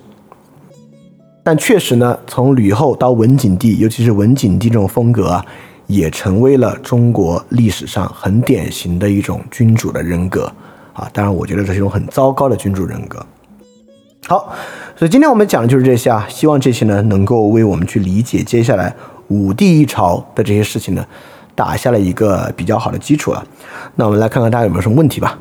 [1.43, 5.45] 但确实呢，从吕后到文景帝，尤其是文景帝这种风格啊。
[5.89, 10.45] 也成为了中国历史上很典型的一种君主的人格
[10.93, 11.09] 啊！
[11.15, 13.25] 当然，我觉得这是一种很糟糕的君主人格。
[14.27, 14.53] 好，
[14.95, 18.95] 所以今天我们讲的就是这些啊，希望这些呢能够为我们去理解接下来
[19.29, 21.03] 武帝一朝的这些事情呢
[21.55, 23.43] 打下了一个比较好的基础了。
[23.95, 25.39] 那我们来看看大家有没有什么问题吧。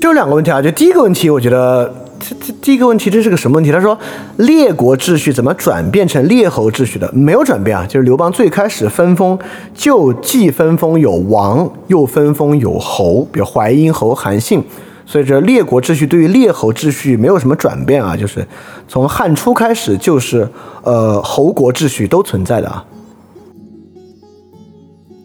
[0.00, 1.92] 就两个问题啊，就第一个问题，我觉得。
[2.20, 3.70] 这这第一个问题，这是个什么问题？
[3.70, 3.96] 他说，
[4.38, 7.08] 列国秩序怎么转变成列侯秩序的？
[7.12, 9.38] 没有转变啊，就是刘邦最开始分封，
[9.72, 14.60] 就既分封有王，又分封有侯，比如淮阴侯韩信，
[15.06, 18.44] 所以这列国秩序对于列侯秩序没有什么转变啊，就是
[18.88, 20.46] 从汉初开始就是
[20.82, 22.84] 呃侯国秩序都存在的啊。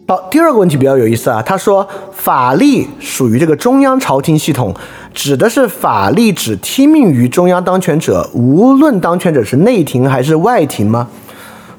[0.06, 1.40] 好，第二个问题比较有意思啊。
[1.40, 4.74] 他说，法力属于这个中央朝廷系统，
[5.14, 11.08] 指的是法力只听命于中央当权者，无论当权者是内廷还是外廷吗？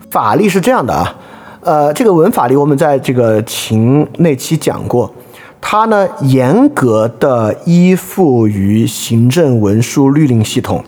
[0.09, 1.15] 法力是这样的啊，
[1.61, 5.13] 呃，这个文法力我们在这个秦那期讲过，
[5.61, 10.83] 它呢严格的依附于行政文书律令系统。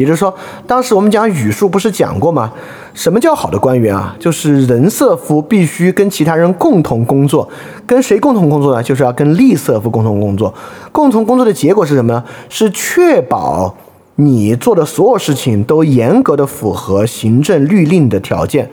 [0.00, 0.34] 也就是说，
[0.66, 2.50] 当时我们讲语数不是讲过吗？
[2.94, 4.16] 什么叫好的官员啊？
[4.18, 7.46] 就是人色夫必须跟其他人共同工作，
[7.86, 8.82] 跟谁共同工作呢？
[8.82, 10.52] 就是要跟利色夫共同工作。
[10.90, 12.24] 共同工作的结果是什么呢？
[12.48, 13.76] 是确保
[14.16, 18.70] 你做的所有事情都严格的符合行政律令的条件。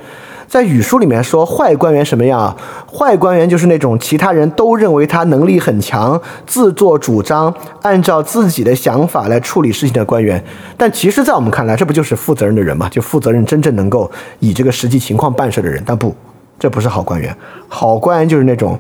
[0.48, 2.56] 在语书里面说坏官员什么样啊？
[2.92, 10.42] 坏官员就是那种其他人都认为他能力很强、自作主张、按照自己的想法来处理事情的官员。
[10.78, 12.88] 但其实，在我们看来，这不就是负责任的人吗？
[12.90, 15.84] 就负责任、真正能够以这个实际情况办事的人。
[15.86, 16.16] 但不，
[16.58, 17.36] 这不是好官员。
[17.68, 18.80] 好官员就是那种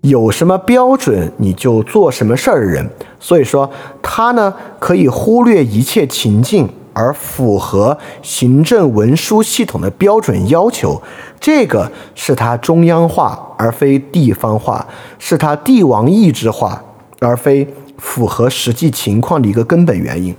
[0.00, 2.88] 有什么标准你就做什么事儿的人。
[3.20, 3.70] 所以说，
[4.00, 6.66] 他呢可以忽略一切情境。
[6.94, 11.02] 而符合行政文书系统的标准要求，
[11.38, 14.86] 这个是它中央化而非地方化，
[15.18, 16.82] 是它帝王意志化
[17.18, 17.68] 而非
[17.98, 20.34] 符合实际情况的一个根本原因。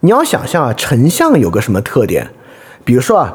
[0.00, 2.26] 你要想象啊，丞相有个什么特点？
[2.84, 3.34] 比如说啊，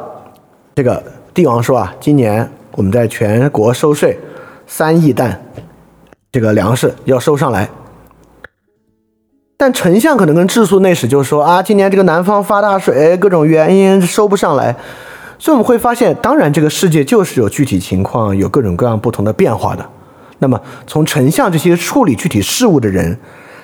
[0.76, 1.04] 这个
[1.34, 4.18] 帝王说啊，今年我们在全国收税
[4.66, 5.40] 三亿担，
[6.32, 7.70] 这个粮食要收上来。
[9.60, 14.76] 但丞相可能跟治粟内史就说啊，今年这个南方发大水，各种原因收不上来，
[15.40, 19.84] 所以我们会发现，当然这个世界就是有具体情况，有各种各样不同的变化的。
[20.38, 23.18] 那么从丞相这些处理具体事务的人，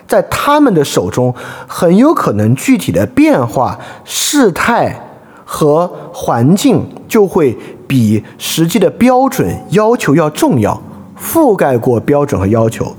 [0.07, 1.31] 在他们的手中，
[1.67, 4.99] 很有可能具体的变化、事态
[5.45, 7.55] 和环境就会
[7.87, 10.81] 比实际的标准要求要重要，
[11.21, 12.95] 覆盖过标准和要求。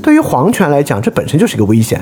[0.00, 2.00] 对于皇权来讲，这本身就是一个危险。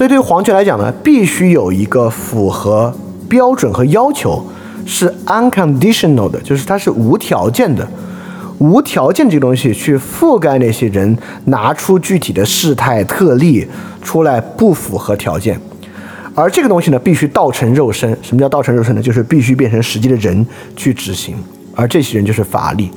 [0.00, 2.90] 所以，对皇权来讲呢，必须有一个符合
[3.28, 4.42] 标准和要求，
[4.86, 7.86] 是 unconditional 的，就是它是无条件的，
[8.56, 13.68] 无条件这个东西去覆盖那些人拿出具体的事态特例
[14.00, 15.60] 出来不符合条件，
[16.34, 18.16] 而这个东西呢，必须道成肉身。
[18.22, 19.02] 什么叫道成肉身呢？
[19.02, 21.36] 就是必须变成实际的人去执行，
[21.74, 22.90] 而这些人就是法力。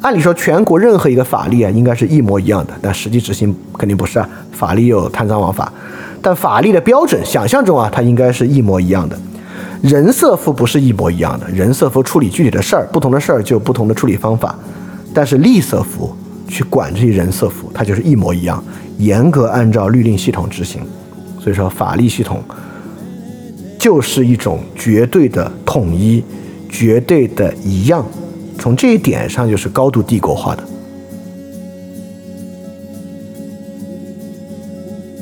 [0.00, 5.70] 按理说，全国任何一个法律啊，应该是一模一样的，但实际执行肯定不是啊，法律有贪赃枉法。
[6.20, 9.18] 但法律的标准，想象中啊，它应该是一模一样的。
[9.80, 14.54] 人色符不是一模一样的，人色符处理具体的事儿，不同的事儿就有不同的处理方法。
[15.14, 16.14] 但是利色符
[16.48, 18.62] 去管这些人色符，它就是一模一样，
[18.98, 20.82] 严格按照律令系统执行。
[21.40, 22.42] 所以说，法律系统
[23.78, 26.24] 就是一种绝对的统一，
[26.68, 28.04] 绝对的一样。
[28.58, 30.62] 从这一点上，就是高度帝国化的。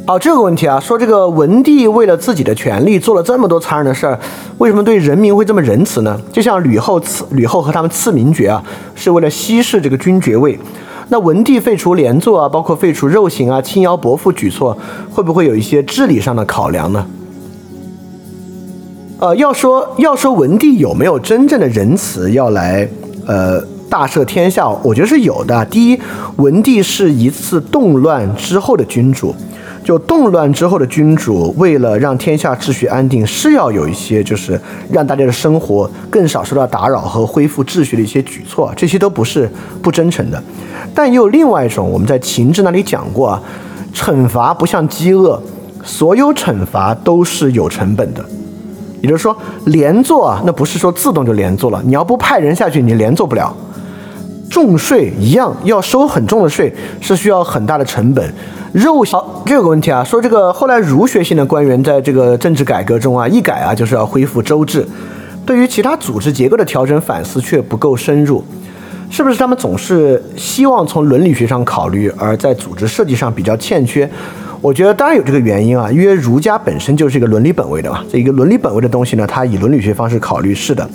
[0.08, 4.16] 好，这个问题啊，说这个文帝为了自己的权利做了这么多残忍的事儿，
[4.58, 6.16] 为什么对人民会这么仁慈呢？
[6.32, 8.62] 就像吕后赐吕后和他们赐名爵啊，
[8.94, 10.56] 是为了稀释这个君爵位。
[11.08, 14.78] 那文帝废除连坐啊，包括废除肉刑啊、轻徭薄赋举措，
[15.10, 17.04] 会不会有一些治理上的考量呢？
[19.18, 22.88] 呃，要说要说文帝有没有真正的仁慈要来
[23.26, 25.64] 呃大赦天下，我觉得是有的。
[25.64, 26.00] 第一，
[26.36, 29.34] 文帝是一次动乱之后的君主。
[29.86, 34.60] 就动乱之后的君主，为了让天下秩序安定，是要有一些就是
[34.90, 39.48] 让大家的生活更少受到打扰和恢复秩序的一些举措，这些都不是
[39.80, 40.42] 不真诚的。
[40.92, 43.40] 但也有另外一种，我们在情志那里讲过，
[43.94, 45.40] 惩罚不像饥饿，
[45.84, 48.24] 所有惩罚都是有成本的。
[49.02, 53.56] 也就是说，连坐啊，那不是说自动就连坐了，你要不派人下去，你连坐不了。
[54.50, 58.32] 重税一样，要收很重的税，是需要很大的成本。
[58.72, 64.86] 肉好，这有个问题啊，说这个后来儒学性的官员在这个政治改革中啊，一改啊就是要恢复周制，
[65.46, 68.44] 对于其他组织结构的调整反思却不够深入，
[69.08, 74.08] 是不是他们总是希望从伦理学上考虑，而在组织设计上比较欠缺？
[74.60, 80.86] 我觉得当然有这个原因啊，因为儒家本身就是一个伦理本位的嘛，这一个伦理本位的东西呢，它以伦理学方式考虑是的。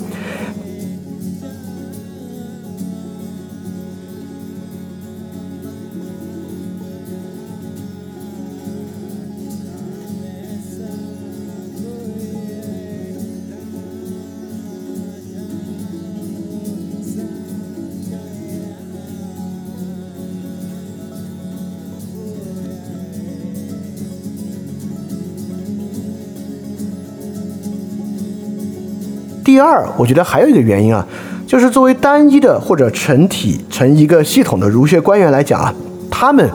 [29.52, 31.06] 第二，我觉得还有一个原因啊，
[31.46, 35.74] 就是作为单一的或者成体成一个系统的儒学官员来讲啊，
[36.10, 36.50] 他们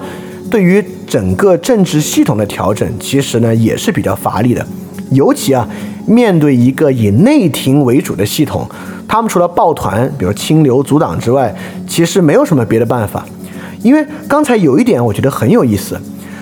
[0.50, 4.66] 对于整个政治系统的调整，其实呢也是比较乏力的。
[5.12, 5.70] 尤其啊，
[6.08, 8.68] 面对一个以内廷为主的系统，
[9.08, 11.56] 他们除了抱团，比如清流阻挡之外，
[11.88, 13.24] 其实没有什么别的办法。
[13.84, 15.96] 因为刚才有一点我觉得很有意思，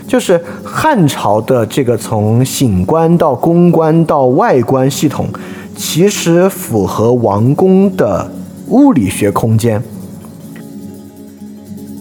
[0.07, 5.27] 就是汉朝的这个从醒官到公官到外官系统。
[5.75, 8.31] 其实符合王宫的
[8.69, 9.81] 物理学空间，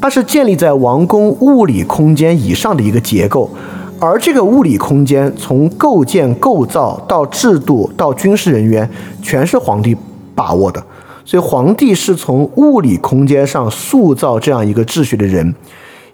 [0.01, 3.51] 它是建立在王宫物理空间以上的一个结构，
[3.99, 8.89] 而这个物理空间从构建、构造到制度到军事人员，
[9.23, 9.97] 全是皇帝
[10.35, 10.83] 把握的。
[11.25, 15.55] 所以皇帝是从物理空间上塑造这样一个秩序的人。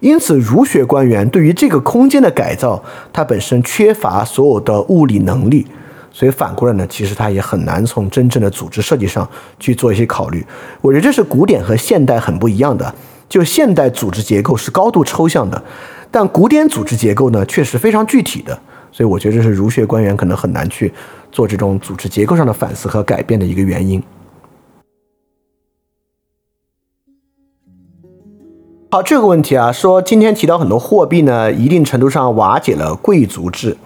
[0.00, 2.82] 因此，儒学官员对于这个空间的改造，
[3.12, 5.66] 它本身缺乏所有的物理能力。
[6.20, 9.26] 所以反过来呢，其实他也很难从真正的组织设计上
[9.58, 10.44] 去做一些考虑。
[10.82, 12.94] 我觉得这是古典和现代很不一样的。
[13.26, 15.64] 就现代组织结构是高度抽象的。
[16.10, 18.52] 但古典组织结构呢，确实非常具体的，
[18.92, 20.92] 所以我觉得这是儒学官员可能很难去
[21.32, 24.02] 做这种组织结构上的反思和改变的一个原因。
[28.90, 33.78] 好，这个问题啊，说今天提到很多货币呢，一定程度上瓦解了贵族制，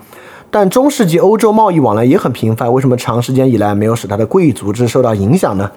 [0.54, 5.68] 但中世纪欧洲贸易往来也很频繁，为什么长时间以来没有使它的贵族制受到影响呢？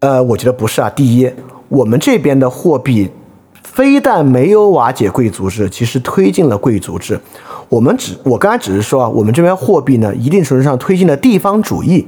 [0.00, 0.90] 呃，我觉得不是啊。
[0.90, 1.32] 第一，
[1.70, 3.08] 我们这边的货币。
[3.62, 7.18] 非但没有瓦解贵族制，其实推进了贵族制。
[7.70, 12.06] 我们只，我刚才只是说啊，我们这边货币呢，一定程度上推进了地方主义。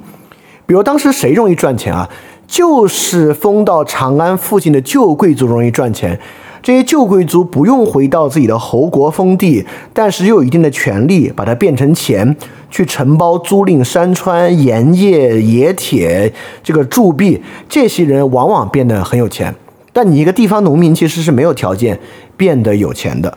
[0.66, 2.10] 比如当时谁容易赚钱啊？
[2.46, 6.20] 就是封到长安附近的旧贵族容易赚钱。
[6.62, 12.36] 这些旧贵族不用回到自己的侯国封地，但是又有一定的权利，把它变成钱，
[12.70, 16.32] 去承包租赁山川、盐业、冶铁、
[16.62, 17.40] 这个铸币。
[17.68, 19.54] 这些人往往变得很有钱。
[19.92, 21.98] 但你一个地方农民其实是没有条件
[22.36, 23.36] 变得有钱的，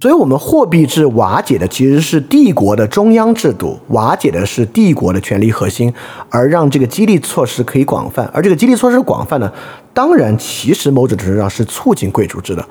[0.00, 5.92] 所以，我们货币制瓦解的其实是帝国的中央制度，瓦解的是帝国的权力核心，
[6.30, 8.30] 而让这个激励措施可以广泛。
[8.32, 9.52] 而这个激励措施广泛呢，
[9.92, 12.64] 当然，其实某种程度上是促进贵族制的。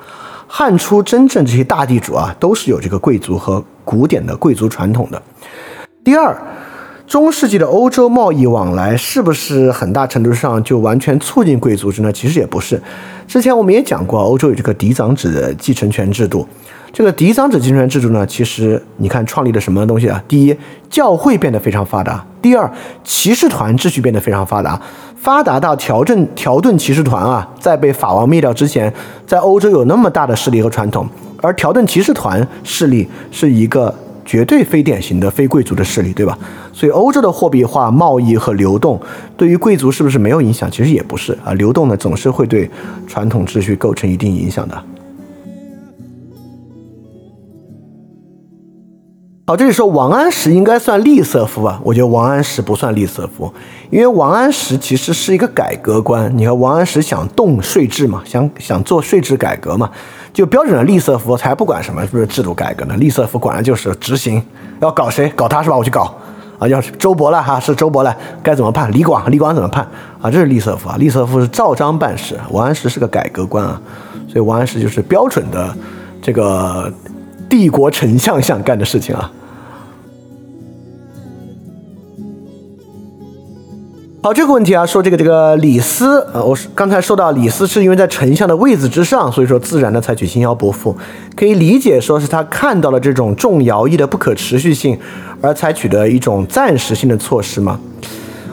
[0.46, 5.22] 汉初真正这些大地主啊，都是有这个贵族和古典的贵族传统的。
[6.02, 6.34] 第二。
[7.06, 12.12] 中世纪的欧洲贸易往来是不是很大程度上就完全促进贵族制呢？
[12.12, 12.78] 其实也不是。
[13.26, 16.46] 之前我们也讲过，欧洲有这个嫡长子的继承权制度。
[16.92, 20.22] 这个嫡长子继承制度呢，其实你看创立了什么东西啊？
[20.26, 20.56] 第一，
[20.90, 22.70] 教会变得非常发达；第二，
[23.04, 24.80] 骑士团秩序变得非常发达，
[25.16, 28.92] 发达到条顿条顿骑士团啊，在被法王灭掉之前，
[29.26, 31.06] 在欧洲有那么大的势力和传统。
[31.40, 33.94] 而条顿骑士团势力是一个。
[34.28, 36.38] 绝对非典型的非贵族的势力，对吧？
[36.70, 39.00] 所以欧洲的货币化、贸易和流动
[39.38, 40.70] 对于贵族是不是没有影响？
[40.70, 41.54] 其实也不是啊。
[41.54, 42.70] 流动呢，总是会对
[43.06, 44.84] 传统秩序构成一定影响的。
[49.48, 51.80] 好，这里说王安石应该算利瑟夫吧？
[51.82, 53.50] 我觉得王安石不算利瑟夫，
[53.88, 56.30] 因为王安石其实是一个改革官。
[56.36, 59.90] 你看，王安石想动税制嘛，想想做税制改革嘛。
[60.34, 62.94] 就标准的利瑟夫才不管什么是不是制度改革呢？
[62.98, 64.42] 利瑟夫管的就是执行，
[64.80, 65.76] 要搞谁搞他是吧？
[65.78, 66.14] 我去搞
[66.58, 66.68] 啊！
[66.68, 68.92] 要是周勃了哈，是周勃了，该怎么判？
[68.92, 69.82] 李广，李广怎么判
[70.20, 70.30] 啊？
[70.30, 70.96] 这是利瑟夫啊！
[70.98, 73.80] 利瑟夫是照章办事，王安石是个改革官啊，
[74.30, 75.74] 所以王安石就是标准的
[76.20, 76.92] 这个
[77.48, 79.32] 帝国丞相想干的事情啊。
[84.20, 90.94] 好，这个问题啊，说这个这个李斯啊，我是刚才说到李斯是因为在丞相的位子之上，所以说自然的采取轻徭薄赋，
[91.36, 94.98] 可以理解说是他看到了这种重徭役的不可持续性，
[95.40, 97.80] 而采取的一种暂时性的措施吗？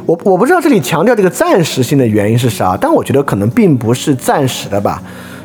[0.06, 5.02] 我我不知道这里强调这个暂时性的原因是啥，但我觉得可能并不是暂时的吧，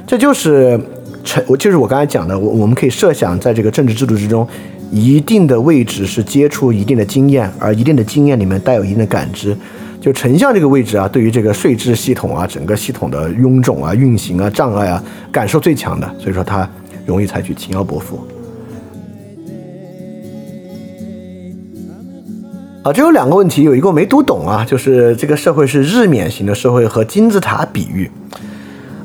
[0.07, 0.79] 这就是
[1.25, 4.47] 成，我就是我刚才讲的，我我们可以设想在这个政治制度之中，
[4.91, 9.57] 一定的位置是接触一定的经验，而一定的经验里面带有一定的感知。
[10.01, 16.69] 就丞相这个位置啊，对于这个税制系统啊，整个系统的臃肿啊、运行啊、障碍啊，感受最强的，所以说他
[17.05, 18.19] 容易采取轻徭薄赋。
[22.83, 28.11] 啊，这有两个问题，有一个我没读懂啊，就是这个社会是日冕型的社会和金字塔比喻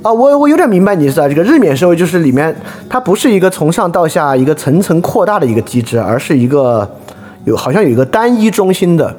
[0.05, 2.55] 啊，我我有点明白你意思啊，这个日冕社会就是里面
[2.87, 6.87] 它不是一个从上到下一个层层扩大的一个机制，而是一个
[7.45, 9.15] 有好像有一个单一中心的。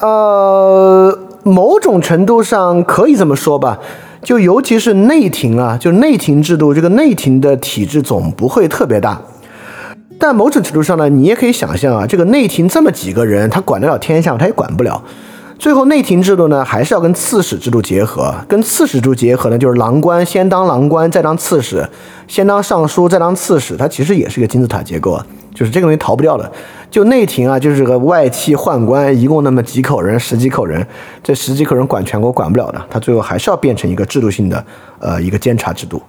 [0.00, 3.78] 呃，某种程度上可以这么说吧，
[4.22, 9.20] 就尤其是内廷啊，就内廷制度，这个内廷的体制总不会特别大。
[10.18, 15.02] 但某种程度上呢，你也可以想象啊，这个内廷这么几个人，他管得了天下，他也管不了。
[15.64, 18.34] 最后内廷制度呢，还是要跟刺史制度结合。
[18.46, 21.88] 跟刺史制度结合呢，就是郎官先当郎官，再当刺史，
[22.28, 23.74] 先当尚书，再当刺史。
[23.74, 26.52] 它其实也是一个金字塔结构啊，就是这个东西逃不掉的。
[26.90, 30.86] 就内廷啊，就是个外戚宦官，一共那么几口人，十几口人，
[31.22, 34.62] 这十几口人管全国管不了的，他最后还是要变成一个制度性的，
[34.98, 36.02] 呃，一个监察制度。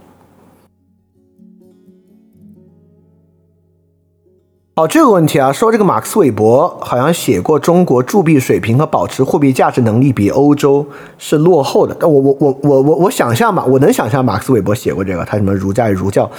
[4.77, 10.85] 好，这个问题啊，说这个马克思韦伯好像写过中国铸币水平和保持货币价值能力比欧洲
[11.17, 11.95] 是落后的。
[11.97, 16.29] 但我我我我我我想象吧，我能想象马克思韦伯写过这个，他什么儒家与儒教。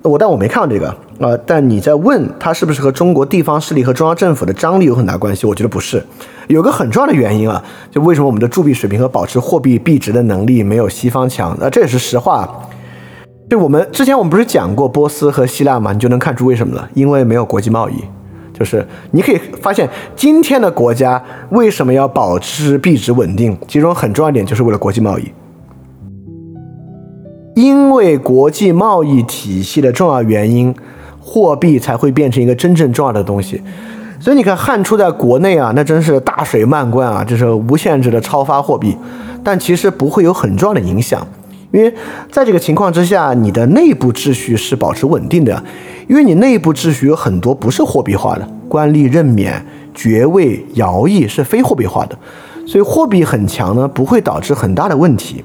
[0.00, 0.88] 我但我没看到这个
[1.20, 1.38] 啊。
[1.44, 5.46] 但你在问他是不是和中国地方势力和中央政府的张力有很大关系？
[5.46, 6.02] 我觉得不是。
[6.46, 11.54] 有个很重要的原因啊，就为什么我们的铸币水平和保持货币币值的能力没有西方强？
[11.60, 12.48] 那这也是实话。
[13.48, 15.92] 就我们之前我们不是讲过波斯和希腊嘛？
[15.92, 17.94] 你就能看出为什么了，因为没有国际贸易。
[18.52, 23.56] 就是你可以发现，今天的国家为什么要保持币值稳定？
[23.68, 25.30] 其中很重要一点就是为了国际贸易。
[27.54, 30.74] 因为国际贸易体系的重要原因，
[31.20, 33.62] 货币才会变成一个真正重要的东西。
[34.18, 38.96] 所以你看，汉初在国内啊，那真是大水漫灌啊，就是无限制的超发货币，
[39.44, 41.24] 但其实不会有很重要的影响。
[41.76, 41.92] 因为
[42.32, 45.62] 在这个情况之下，你的内部秩序是保持稳定的，
[46.08, 49.62] 因为你内部秩序有很多不是货币化的，官吏任免、
[49.94, 52.16] 爵位、徭役是非货币化的，
[52.66, 55.44] 所以货币很强呢，不会导致很大的问题。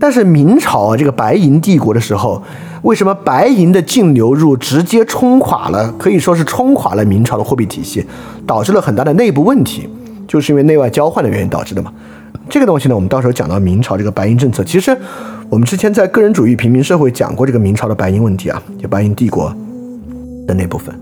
[0.00, 2.42] 但是明朝，这个白银帝国的时候，
[2.82, 8.04] 为什么白银的净流入直接冲垮了，可以说是冲垮了明朝的货币体系，
[8.44, 9.88] 导致了很大的内部问题，
[10.26, 11.92] 就是因为内外交换的原因导致的嘛。
[12.50, 14.98] 这个东西呢，我们到时候讲到明朝这个白银政策，其实。
[15.50, 19.54] 我们之前在个人主义平民社会讲过这个明朝的白银问题啊，就白银帝国
[20.46, 20.94] 的那部分。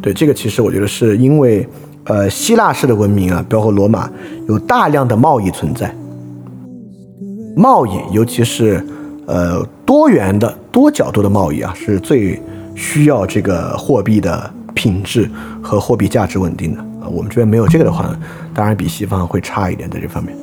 [0.00, 1.66] 对这个，其实我觉得是因为，
[2.04, 4.08] 呃，希腊式的文明啊，包括罗马，
[4.48, 5.92] 有大量的贸易存在。
[7.56, 8.84] 贸易，尤其是
[9.26, 12.40] 呃多元的、多角度的贸易啊，是最
[12.76, 15.28] 需要这个货币的品质
[15.60, 17.08] 和货币价值稳定的啊。
[17.10, 18.14] 我们这边没有这个的话，
[18.54, 20.36] 当然比西方会差一点在这方面。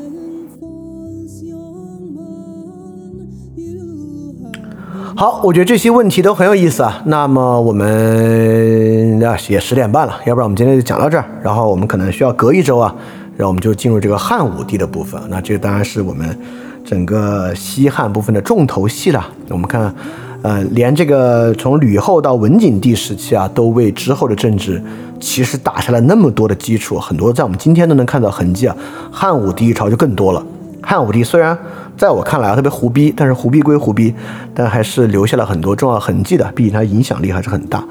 [5.24, 7.02] 好，我觉得这些问题都很有意思啊。
[7.06, 11.24] 那么我们啊也十点半了，要不然我们今天就讲到这儿。
[11.42, 12.94] 然后我们可能需要隔一周啊，
[13.38, 15.18] 然后我们就进入这个汉武帝的部分。
[15.30, 16.38] 那这个当然是我们
[16.84, 19.26] 整个西汉部分的重头戏了。
[19.48, 19.96] 我们看，
[20.42, 24.84] 呃，连这个从吕后到文景帝时期啊，都为之后的政治
[25.22, 28.76] 其实打下了那么多的基础，很多在我们今天都能看到痕迹啊。
[29.10, 30.46] 汉武帝一朝就更多了。
[30.86, 31.58] 汉武帝虽然
[31.98, 34.14] 在我看来啊特别胡逼，但是胡逼归胡逼，
[34.54, 36.52] 但还是留下了很多重要痕迹的。
[36.54, 37.84] 毕竟他影响力还是很大。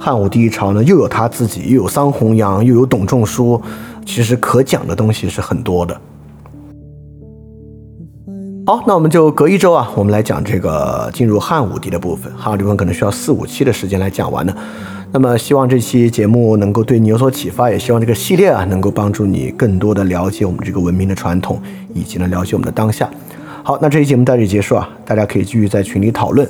[0.00, 3.60] 汉武帝一朝呢，又有他自己，又有桑弘羊，又有董仲舒，
[4.06, 6.00] 其实可讲的东西是很多的。
[8.66, 12.32] 好，那我们就隔一周啊，我们来讲这个进入汉武帝的部分。
[12.36, 14.54] 汉武帝部分可能需要四五期的时间来讲完的。
[15.10, 21.60] 那么希望这期节目能够对你有所启发，也希望这个系列啊能够帮助你更多的了解我们这个文明的传统，
[21.94, 23.08] 以及呢了解我们的当下。
[23.62, 26.46] 好，那这期节目到这里结束啊，大家可以继续在群里讨论。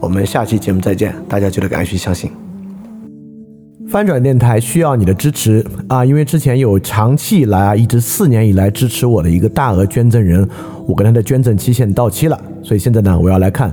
[0.00, 2.30] 我们下期节目再见，大家记得感去相信。
[3.88, 10.48] 翻转电台需要你的支持啊，因为之前有长期以来啊，一直四年以来支持我的一个大额捐赠人，
[10.86, 13.72] 我跟他的捐赠期限到期了，所以现在呢，我要来看。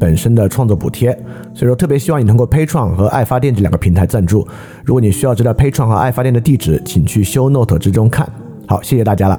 [0.00, 1.12] 本身的创作补贴，
[1.54, 4.48] 所以说特别希望你通过 patron 和爱发电这两个平台赞助。
[4.82, 8.26] 如果你需要知道 patron 和爱发电的地址，请去 Show Note 之中看。
[8.66, 9.38] 好，谢谢大家了。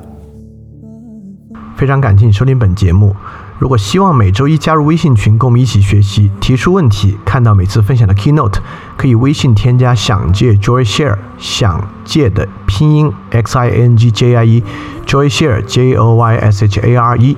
[1.75, 3.15] 非常感谢你收听本节目。
[3.57, 8.57] 如果希望每周一加入微信群，跟我们一起学习，提出问题，看到每次分享的 Keynote，
[8.97, 16.79] 可以微信添加想借 Joy Share，想借的拼音 X I N G J I E，Joy Share J O Y S H
[16.81, 17.37] A R E。